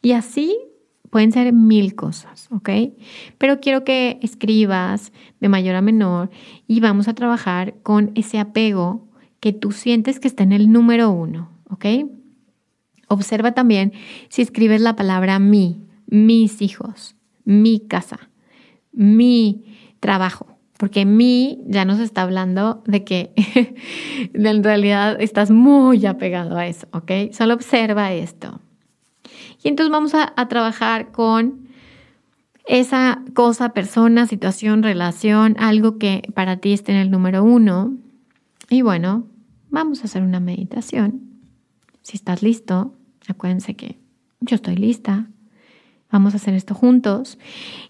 Y 0.00 0.12
así 0.12 0.56
pueden 1.10 1.32
ser 1.32 1.52
mil 1.52 1.96
cosas, 1.96 2.46
¿ok? 2.52 2.70
Pero 3.38 3.58
quiero 3.58 3.82
que 3.82 4.20
escribas 4.22 5.12
de 5.40 5.48
mayor 5.48 5.74
a 5.74 5.80
menor 5.80 6.30
y 6.68 6.78
vamos 6.78 7.08
a 7.08 7.14
trabajar 7.14 7.74
con 7.82 8.12
ese 8.14 8.38
apego 8.38 9.08
que 9.40 9.52
tú 9.52 9.72
sientes 9.72 10.20
que 10.20 10.28
está 10.28 10.44
en 10.44 10.52
el 10.52 10.70
número 10.70 11.10
uno, 11.10 11.50
¿ok? 11.68 11.86
Observa 13.14 13.52
también 13.52 13.92
si 14.28 14.42
escribes 14.42 14.80
la 14.80 14.96
palabra 14.96 15.38
mi, 15.38 15.86
mis 16.06 16.60
hijos, 16.60 17.16
mi 17.44 17.80
casa, 17.80 18.28
mi 18.92 19.64
trabajo. 20.00 20.46
Porque 20.76 21.06
mi 21.06 21.60
ya 21.66 21.84
nos 21.84 22.00
está 22.00 22.22
hablando 22.22 22.82
de 22.86 23.04
que 23.04 23.32
en 24.34 24.64
realidad 24.64 25.16
estás 25.20 25.50
muy 25.50 26.04
apegado 26.04 26.56
a 26.56 26.66
eso, 26.66 26.88
¿ok? 26.92 27.32
Solo 27.32 27.54
observa 27.54 28.12
esto. 28.12 28.60
Y 29.62 29.68
entonces 29.68 29.90
vamos 29.92 30.14
a, 30.14 30.32
a 30.36 30.48
trabajar 30.48 31.12
con 31.12 31.68
esa 32.66 33.22
cosa, 33.34 33.72
persona, 33.72 34.26
situación, 34.26 34.82
relación, 34.82 35.56
algo 35.58 35.98
que 35.98 36.22
para 36.34 36.56
ti 36.56 36.72
esté 36.72 36.92
en 36.92 36.98
el 36.98 37.10
número 37.10 37.44
uno. 37.44 37.94
Y 38.68 38.82
bueno, 38.82 39.26
vamos 39.70 40.00
a 40.00 40.04
hacer 40.04 40.22
una 40.22 40.40
meditación. 40.40 41.20
Si 42.02 42.16
estás 42.16 42.42
listo, 42.42 42.94
acuérdense 43.28 43.74
que 43.74 43.98
yo 44.40 44.56
estoy 44.56 44.76
lista. 44.76 45.28
Vamos 46.10 46.34
a 46.34 46.36
hacer 46.36 46.54
esto 46.54 46.74
juntos 46.74 47.38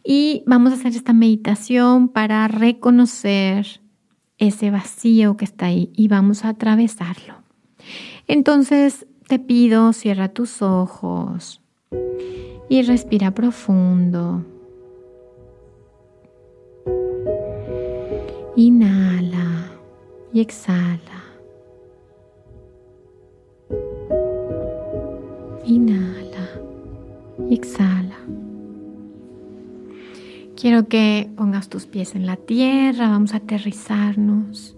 y 0.03 0.43
vamos 0.47 0.73
a 0.73 0.77
hacer 0.77 0.93
esta 0.93 1.13
meditación 1.13 2.09
para 2.09 2.49
reconocer 2.49 3.81
ese 4.39 4.71
vacío 4.71 5.37
que 5.37 5.45
está 5.45 5.67
ahí 5.67 5.91
y 5.95 6.09
vamos 6.09 6.45
a 6.45 6.51
atravesarlo. 6.51 7.35
Entonces 8.27 9.07
te 9.29 9.39
pido, 9.39 9.93
cierra 9.93 10.29
tus 10.29 10.63
ojos 10.63 11.61
y 12.69 12.83
respira 12.83 13.33
profundo. 13.33 14.45
Inhala 18.57 19.73
y 20.33 20.41
exhala. 20.41 21.14
Inhala 25.67 26.35
exhala. 27.51 28.19
Quiero 30.57 30.89
que 30.89 31.31
pongas 31.37 31.69
tus 31.69 31.87
pies 31.87 32.15
en 32.15 32.27
la 32.27 32.37
tierra, 32.37 33.09
vamos 33.09 33.35
a 33.35 33.39
aterrizarnos. 33.39 34.77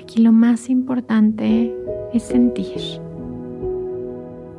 Aquí 0.00 0.22
lo 0.22 0.32
más 0.32 0.68
importante 0.68 1.74
es 2.12 2.22
sentir. 2.22 3.00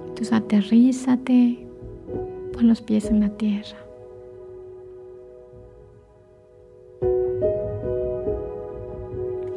Entonces 0.07 0.33
aterrízate, 0.33 1.65
pon 2.53 2.67
los 2.67 2.81
pies 2.81 3.09
en 3.09 3.21
la 3.21 3.29
tierra. 3.29 3.77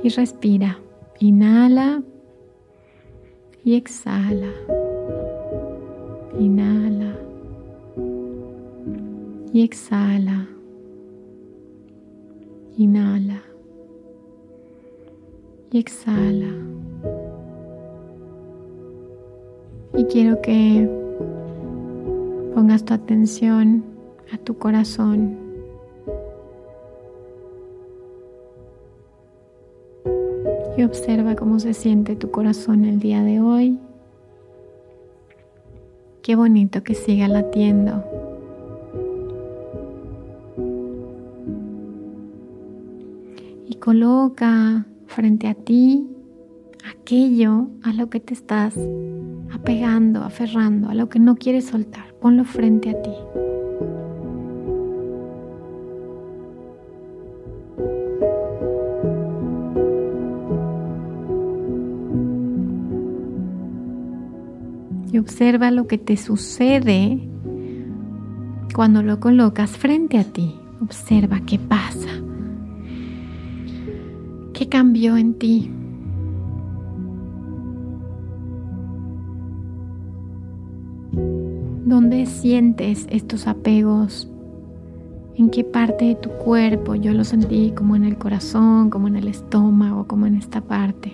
Y 0.04 0.08
respira. 0.08 0.78
Inhala 1.20 2.02
y 3.64 3.74
exhala. 3.74 4.52
Inhala 6.38 7.14
y 9.52 9.62
exhala. 9.62 10.48
Inhala 12.76 13.42
y 15.70 15.78
exhala. 15.78 16.52
Y 19.94 20.04
quiero 20.04 20.40
que 20.40 20.88
pongas 22.54 22.84
tu 22.84 22.94
atención 22.94 23.84
a 24.32 24.38
tu 24.38 24.56
corazón. 24.56 25.41
Observa 30.84 31.36
cómo 31.36 31.60
se 31.60 31.74
siente 31.74 32.16
tu 32.16 32.30
corazón 32.30 32.84
el 32.84 32.98
día 32.98 33.22
de 33.22 33.40
hoy. 33.40 33.78
Qué 36.22 36.34
bonito 36.34 36.82
que 36.82 36.94
siga 36.94 37.28
latiendo. 37.28 38.04
Y 43.68 43.76
coloca 43.76 44.86
frente 45.06 45.48
a 45.48 45.54
ti 45.54 46.08
aquello 46.90 47.68
a 47.82 47.92
lo 47.92 48.10
que 48.10 48.20
te 48.20 48.34
estás 48.34 48.74
apegando, 49.52 50.22
aferrando, 50.22 50.88
a 50.88 50.94
lo 50.94 51.08
que 51.08 51.18
no 51.18 51.36
quieres 51.36 51.66
soltar. 51.66 52.12
Ponlo 52.20 52.44
frente 52.44 52.90
a 52.90 53.02
ti. 53.02 53.41
Observa 65.32 65.70
lo 65.70 65.86
que 65.86 65.96
te 65.96 66.18
sucede 66.18 67.18
cuando 68.74 69.02
lo 69.02 69.18
colocas 69.18 69.78
frente 69.78 70.18
a 70.18 70.24
ti. 70.24 70.54
Observa 70.82 71.40
qué 71.46 71.58
pasa. 71.58 72.10
¿Qué 74.52 74.68
cambió 74.68 75.16
en 75.16 75.32
ti? 75.32 75.70
¿Dónde 81.86 82.26
sientes 82.26 83.06
estos 83.08 83.46
apegos? 83.46 84.30
¿En 85.36 85.48
qué 85.48 85.64
parte 85.64 86.04
de 86.04 86.14
tu 86.14 86.28
cuerpo? 86.28 86.94
Yo 86.94 87.14
lo 87.14 87.24
sentí 87.24 87.72
como 87.74 87.96
en 87.96 88.04
el 88.04 88.18
corazón, 88.18 88.90
como 88.90 89.08
en 89.08 89.16
el 89.16 89.28
estómago, 89.28 90.06
como 90.06 90.26
en 90.26 90.34
esta 90.34 90.60
parte. 90.60 91.10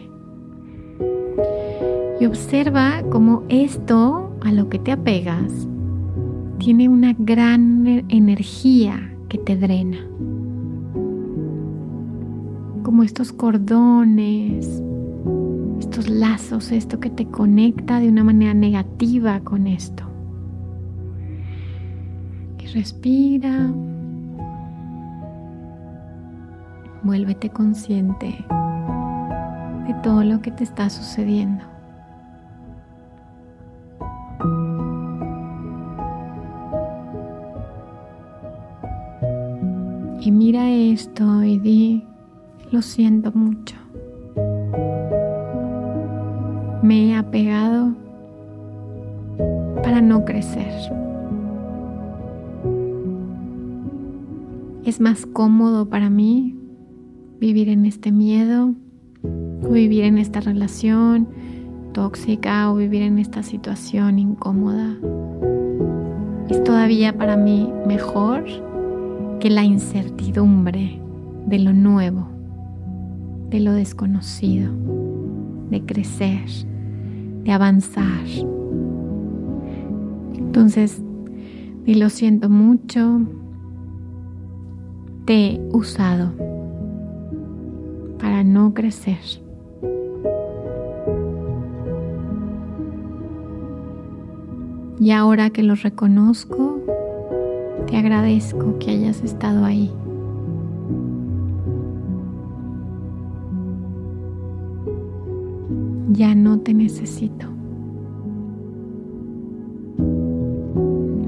Y 2.20 2.26
observa 2.26 3.02
cómo 3.10 3.44
esto 3.48 4.36
a 4.44 4.52
lo 4.52 4.68
que 4.68 4.78
te 4.78 4.92
apegas 4.92 5.68
tiene 6.58 6.88
una 6.88 7.14
gran 7.18 8.04
energía 8.08 9.14
que 9.28 9.38
te 9.38 9.56
drena. 9.56 9.98
Como 12.82 13.02
estos 13.02 13.32
cordones, 13.32 14.82
estos 15.78 16.08
lazos, 16.08 16.72
esto 16.72 16.98
que 16.98 17.10
te 17.10 17.26
conecta 17.26 18.00
de 18.00 18.08
una 18.08 18.24
manera 18.24 18.54
negativa 18.54 19.40
con 19.40 19.66
esto. 19.66 20.08
Respira. 22.74 23.72
Vuélvete 27.02 27.48
consciente 27.48 28.44
de 29.86 29.94
todo 30.02 30.22
lo 30.22 30.42
que 30.42 30.50
te 30.50 30.64
está 30.64 30.90
sucediendo. 30.90 31.64
Mira 40.48 40.70
esto 40.70 41.44
y 41.44 41.58
di, 41.58 42.04
lo 42.72 42.80
siento 42.80 43.30
mucho. 43.32 43.76
Me 46.82 47.10
he 47.10 47.16
apegado 47.16 47.92
para 49.82 50.00
no 50.00 50.24
crecer. 50.24 50.72
Es 54.86 55.02
más 55.02 55.26
cómodo 55.26 55.90
para 55.90 56.08
mí 56.08 56.56
vivir 57.38 57.68
en 57.68 57.84
este 57.84 58.10
miedo 58.10 58.72
o 59.62 59.68
vivir 59.68 60.04
en 60.04 60.16
esta 60.16 60.40
relación 60.40 61.28
tóxica 61.92 62.72
o 62.72 62.76
vivir 62.76 63.02
en 63.02 63.18
esta 63.18 63.42
situación 63.42 64.18
incómoda. 64.18 64.96
Es 66.48 66.64
todavía 66.64 67.18
para 67.18 67.36
mí 67.36 67.70
mejor 67.86 68.46
que 69.40 69.50
la 69.50 69.64
incertidumbre 69.64 71.00
de 71.46 71.58
lo 71.58 71.72
nuevo, 71.72 72.26
de 73.50 73.60
lo 73.60 73.72
desconocido, 73.72 74.72
de 75.70 75.84
crecer, 75.84 76.48
de 77.44 77.52
avanzar. 77.52 78.26
Entonces, 80.36 81.00
y 81.86 81.94
lo 81.94 82.10
siento 82.10 82.50
mucho, 82.50 83.22
te 85.24 85.52
he 85.52 85.60
usado 85.72 86.32
para 88.18 88.42
no 88.44 88.74
crecer. 88.74 89.18
Y 95.00 95.12
ahora 95.12 95.50
que 95.50 95.62
lo 95.62 95.76
reconozco, 95.76 96.77
te 97.88 97.96
agradezco 97.96 98.78
que 98.78 98.90
hayas 98.90 99.22
estado 99.22 99.64
ahí. 99.64 99.90
Ya 106.10 106.34
no 106.34 106.58
te 106.60 106.74
necesito. 106.74 107.46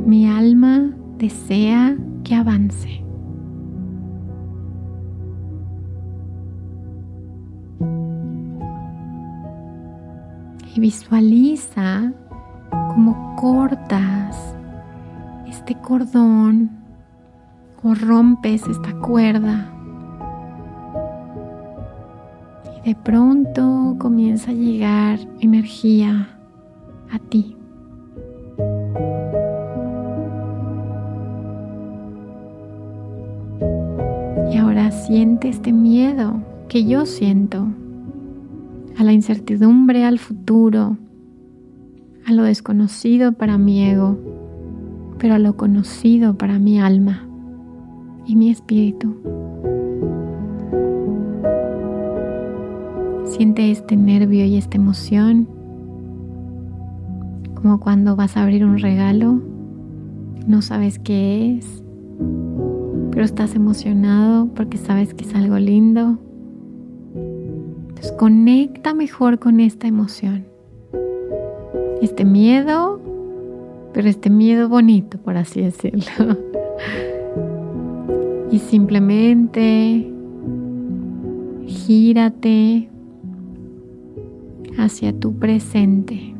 Mi 0.06 0.26
alma 0.26 0.90
desea 1.18 1.96
que 2.24 2.34
avance. 2.34 3.00
y 10.72 10.80
visualiza 10.80 12.12
cómo 12.70 13.34
cortas 13.36 14.54
este 15.60 15.74
cordón 15.74 16.70
o 17.82 17.94
rompes 17.94 18.66
esta 18.66 18.94
cuerda. 18.94 19.70
Y 22.82 22.88
de 22.88 22.94
pronto 22.94 23.96
comienza 23.98 24.52
a 24.52 24.54
llegar 24.54 25.18
energía 25.40 26.30
a 27.12 27.18
ti. 27.18 27.58
Y 34.50 34.56
ahora 34.56 34.90
siente 34.90 35.50
este 35.50 35.74
miedo 35.74 36.40
que 36.68 36.86
yo 36.86 37.04
siento 37.04 37.66
a 38.96 39.04
la 39.04 39.12
incertidumbre, 39.12 40.04
al 40.04 40.18
futuro, 40.18 40.96
a 42.26 42.32
lo 42.32 42.44
desconocido 42.44 43.32
para 43.32 43.58
mi 43.58 43.84
ego, 43.84 44.39
pero 45.20 45.34
a 45.34 45.38
lo 45.38 45.56
conocido 45.56 46.34
para 46.34 46.58
mi 46.58 46.80
alma 46.80 47.28
y 48.26 48.34
mi 48.34 48.50
espíritu. 48.50 49.14
Siente 53.26 53.70
este 53.70 53.96
nervio 53.96 54.44
y 54.44 54.56
esta 54.56 54.76
emoción 54.76 55.46
como 57.54 57.78
cuando 57.78 58.16
vas 58.16 58.36
a 58.36 58.42
abrir 58.42 58.64
un 58.64 58.78
regalo, 58.78 59.40
no 60.46 60.62
sabes 60.62 60.98
qué 60.98 61.58
es, 61.58 61.84
pero 63.12 63.22
estás 63.22 63.54
emocionado 63.54 64.46
porque 64.54 64.78
sabes 64.78 65.14
que 65.14 65.24
es 65.24 65.34
algo 65.34 65.58
lindo 65.58 66.18
conecta 68.20 68.92
mejor 68.92 69.38
con 69.38 69.60
esta 69.60 69.86
emoción. 69.86 70.46
Este 72.02 72.26
miedo 72.26 72.99
pero 73.92 74.08
este 74.08 74.30
miedo 74.30 74.68
bonito, 74.68 75.18
por 75.18 75.36
así 75.36 75.60
decirlo. 75.60 76.38
Y 78.50 78.58
simplemente 78.58 80.12
gírate 81.66 82.90
hacia 84.78 85.12
tu 85.12 85.34
presente. 85.34 86.34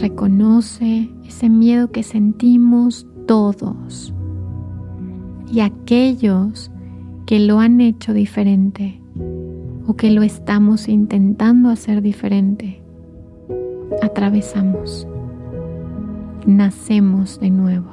Reconoce 0.00 1.10
ese 1.26 1.48
miedo 1.48 1.90
que 1.90 2.02
sentimos 2.02 3.06
todos 3.26 4.14
y 5.52 5.60
aquellos 5.60 6.70
que 7.26 7.40
lo 7.40 7.60
han 7.60 7.80
hecho 7.80 8.12
diferente 8.12 9.00
o 9.86 9.94
que 9.94 10.10
lo 10.10 10.22
estamos 10.22 10.88
intentando 10.88 11.68
hacer 11.68 12.02
diferente. 12.02 12.79
Atravesamos, 14.02 15.06
nacemos 16.46 17.38
de 17.40 17.50
nuevo, 17.50 17.90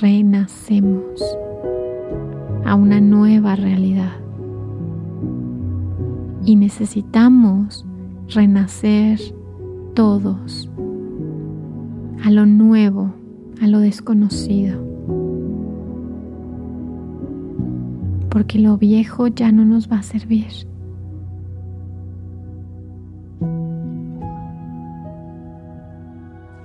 renacemos 0.00 1.22
a 2.64 2.74
una 2.74 3.00
nueva 3.00 3.54
realidad 3.54 4.12
y 6.44 6.56
necesitamos 6.56 7.84
renacer 8.28 9.20
todos 9.94 10.70
a 12.24 12.30
lo 12.30 12.46
nuevo, 12.46 13.12
a 13.62 13.66
lo 13.68 13.80
desconocido. 13.80 14.84
Porque 18.30 18.58
lo 18.58 18.76
viejo 18.78 19.28
ya 19.28 19.52
no 19.52 19.64
nos 19.64 19.90
va 19.90 19.98
a 19.98 20.02
servir. 20.02 20.66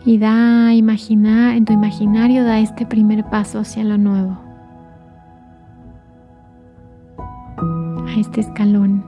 Y 0.04 0.18
da 0.18 0.74
imaginar, 0.74 1.56
en 1.56 1.66
tu 1.66 1.74
imaginario 1.74 2.44
da 2.44 2.60
este 2.60 2.88
primer 2.88 3.24
paso 3.26 3.60
hacia 3.60 3.84
lo 3.84 3.98
nuevo. 4.00 4.36
A 8.08 8.20
este 8.20 8.42
escalón. 8.42 9.04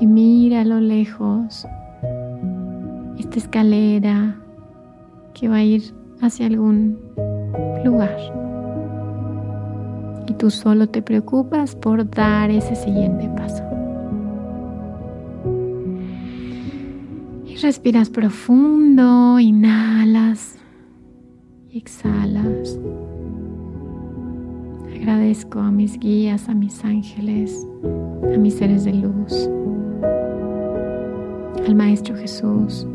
Y 0.00 0.06
mira 0.06 0.60
a 0.60 0.64
lo 0.64 0.80
lejos 0.80 1.66
esta 3.18 3.38
escalera 3.38 4.36
que 5.32 5.48
va 5.48 5.56
a 5.56 5.62
ir 5.62 5.94
hacia 6.20 6.46
algún 6.46 6.98
lugar. 7.84 8.16
Y 10.26 10.34
tú 10.34 10.50
solo 10.50 10.88
te 10.88 11.00
preocupas 11.00 11.74
por 11.74 12.08
dar 12.10 12.50
ese 12.50 12.74
siguiente 12.74 13.30
paso. 13.30 13.63
Respiras 17.64 18.10
profundo, 18.10 19.40
inhalas 19.40 20.58
y 21.70 21.78
exhalas. 21.78 22.78
Agradezco 24.94 25.60
a 25.60 25.70
mis 25.70 25.98
guías, 25.98 26.50
a 26.50 26.54
mis 26.54 26.84
ángeles, 26.84 27.66
a 28.34 28.36
mis 28.36 28.52
seres 28.52 28.84
de 28.84 28.92
luz, 28.92 29.48
al 31.66 31.74
Maestro 31.74 32.14
Jesús 32.16 32.86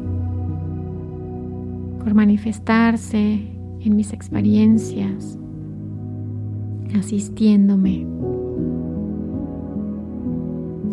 por 1.98 2.14
manifestarse 2.14 3.42
en 3.80 3.96
mis 3.96 4.14
experiencias, 4.14 5.40
asistiéndome. 6.96 8.06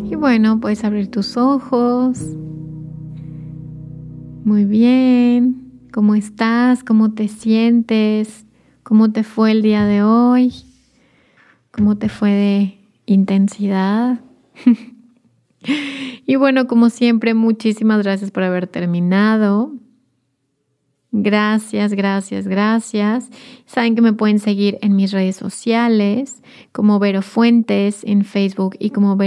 Y 0.09 0.15
bueno, 0.15 0.59
puedes 0.59 0.83
abrir 0.83 1.11
tus 1.11 1.37
ojos. 1.37 2.37
Muy 4.47 4.63
bien. 4.63 5.89
¿Cómo 5.91 6.15
estás? 6.15 6.81
¿Cómo 6.81 7.13
te 7.13 7.27
sientes? 7.27 8.45
¿Cómo 8.81 9.11
te 9.11 9.25
fue 9.25 9.51
el 9.51 9.61
día 9.61 9.83
de 9.83 10.03
hoy? 10.03 10.53
¿Cómo 11.71 11.97
te 11.97 12.07
fue 12.07 12.29
de 12.29 12.77
intensidad? 13.07 14.21
y 16.25 16.35
bueno, 16.37 16.65
como 16.65 16.89
siempre, 16.89 17.33
muchísimas 17.33 18.01
gracias 18.01 18.31
por 18.31 18.43
haber 18.43 18.67
terminado. 18.67 19.73
Gracias, 21.11 21.93
gracias, 21.93 22.47
gracias. 22.47 23.29
Saben 23.65 23.95
que 23.95 24.01
me 24.01 24.13
pueden 24.13 24.39
seguir 24.39 24.77
en 24.81 24.95
mis 24.95 25.11
redes 25.11 25.35
sociales 25.35 26.41
como 26.71 26.99
Vero 26.99 27.21
Fuentes 27.21 28.01
en 28.05 28.23
Facebook 28.23 28.77
y 28.79 28.91
como 28.91 29.17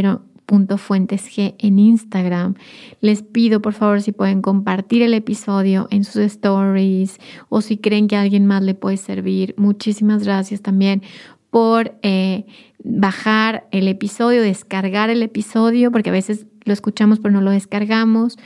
Vero.fuentesg 0.51 1.55
en 1.59 1.79
Instagram. 1.79 2.55
Les 3.01 3.23
pido 3.23 3.63
por 3.63 3.73
favor 3.73 4.03
si 4.03 4.13
pueden 4.13 4.43
compartir 4.43 5.03
el 5.03 5.15
episodio 5.15 5.87
en 5.91 6.05
sus 6.05 6.17
stories 6.17 7.19
o 7.49 7.61
si 7.61 7.79
creen 7.79 8.09
que 8.09 8.17
a 8.17 8.23
alguien 8.23 8.47
más 8.47 8.63
le 8.63 8.75
puede 8.75 8.97
servir. 8.97 9.55
Muchísimas 9.57 10.25
gracias 10.25 10.61
también 10.61 11.03
por 11.51 11.95
eh, 12.03 12.47
bajar 12.83 13.67
el 13.71 13.89
episodio, 13.89 14.43
descargar 14.43 15.11
el 15.11 15.23
episodio, 15.23 15.91
porque 15.91 16.11
a 16.11 16.13
veces 16.13 16.47
lo 16.65 16.73
escuchamos 16.73 17.19
pero 17.19 17.33
no 17.33 17.41
lo 17.41 17.51
descargamos 17.51 18.37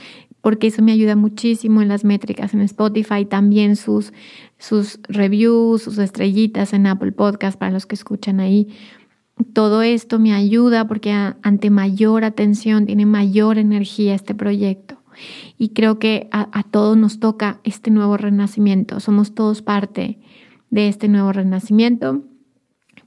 porque 0.44 0.66
eso 0.66 0.82
me 0.82 0.92
ayuda 0.92 1.16
muchísimo 1.16 1.80
en 1.80 1.88
las 1.88 2.04
métricas 2.04 2.52
en 2.52 2.60
Spotify, 2.60 3.24
también 3.24 3.76
sus, 3.76 4.12
sus 4.58 5.00
reviews, 5.08 5.80
sus 5.80 5.96
estrellitas 5.96 6.74
en 6.74 6.86
Apple 6.86 7.12
Podcast 7.12 7.58
para 7.58 7.72
los 7.72 7.86
que 7.86 7.94
escuchan 7.94 8.40
ahí. 8.40 8.68
Todo 9.52 9.82
esto 9.82 10.18
me 10.18 10.32
ayuda 10.32 10.86
porque 10.86 11.12
ante 11.12 11.70
mayor 11.70 12.24
atención 12.24 12.86
tiene 12.86 13.06
mayor 13.06 13.58
energía 13.58 14.14
este 14.14 14.34
proyecto. 14.34 14.96
Y 15.58 15.70
creo 15.70 15.98
que 15.98 16.28
a, 16.32 16.48
a 16.58 16.62
todos 16.64 16.96
nos 16.96 17.20
toca 17.20 17.60
este 17.64 17.90
nuevo 17.90 18.16
renacimiento. 18.16 18.98
Somos 19.00 19.34
todos 19.34 19.62
parte 19.62 20.18
de 20.70 20.88
este 20.88 21.08
nuevo 21.08 21.32
renacimiento 21.32 22.22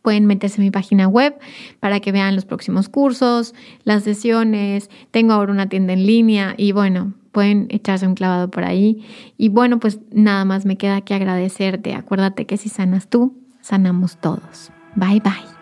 pueden 0.08 0.26
meterse 0.26 0.62
en 0.62 0.64
mi 0.64 0.72
página 0.72 1.10
web 1.10 1.36
para 1.82 2.00
que 2.00 2.14
vean 2.14 2.34
los 2.34 2.46
próximos 2.46 2.88
cursos, 2.88 3.54
las 3.84 4.04
sesiones. 4.04 4.90
Tengo 5.12 5.34
ahora 5.34 5.52
una 5.52 5.68
tienda 5.68 5.92
en 5.92 6.06
línea 6.08 6.56
y 6.56 6.72
bueno, 6.72 7.14
pueden 7.34 7.68
echarse 7.72 8.08
un 8.08 8.16
clavado 8.16 8.50
por 8.50 8.64
ahí. 8.64 9.06
Y 9.38 9.50
bueno, 9.50 9.82
pues 9.82 10.00
nada 10.14 10.46
más 10.46 10.66
me 10.66 10.78
queda 10.78 11.02
que 11.02 11.14
agradecerte. 11.14 11.94
Acuérdate 11.94 12.46
que 12.46 12.56
si 12.56 12.70
sanas 12.70 13.10
tú, 13.10 13.36
sanamos 13.60 14.16
todos. 14.22 14.72
Bye 14.96 15.20
bye. 15.20 15.57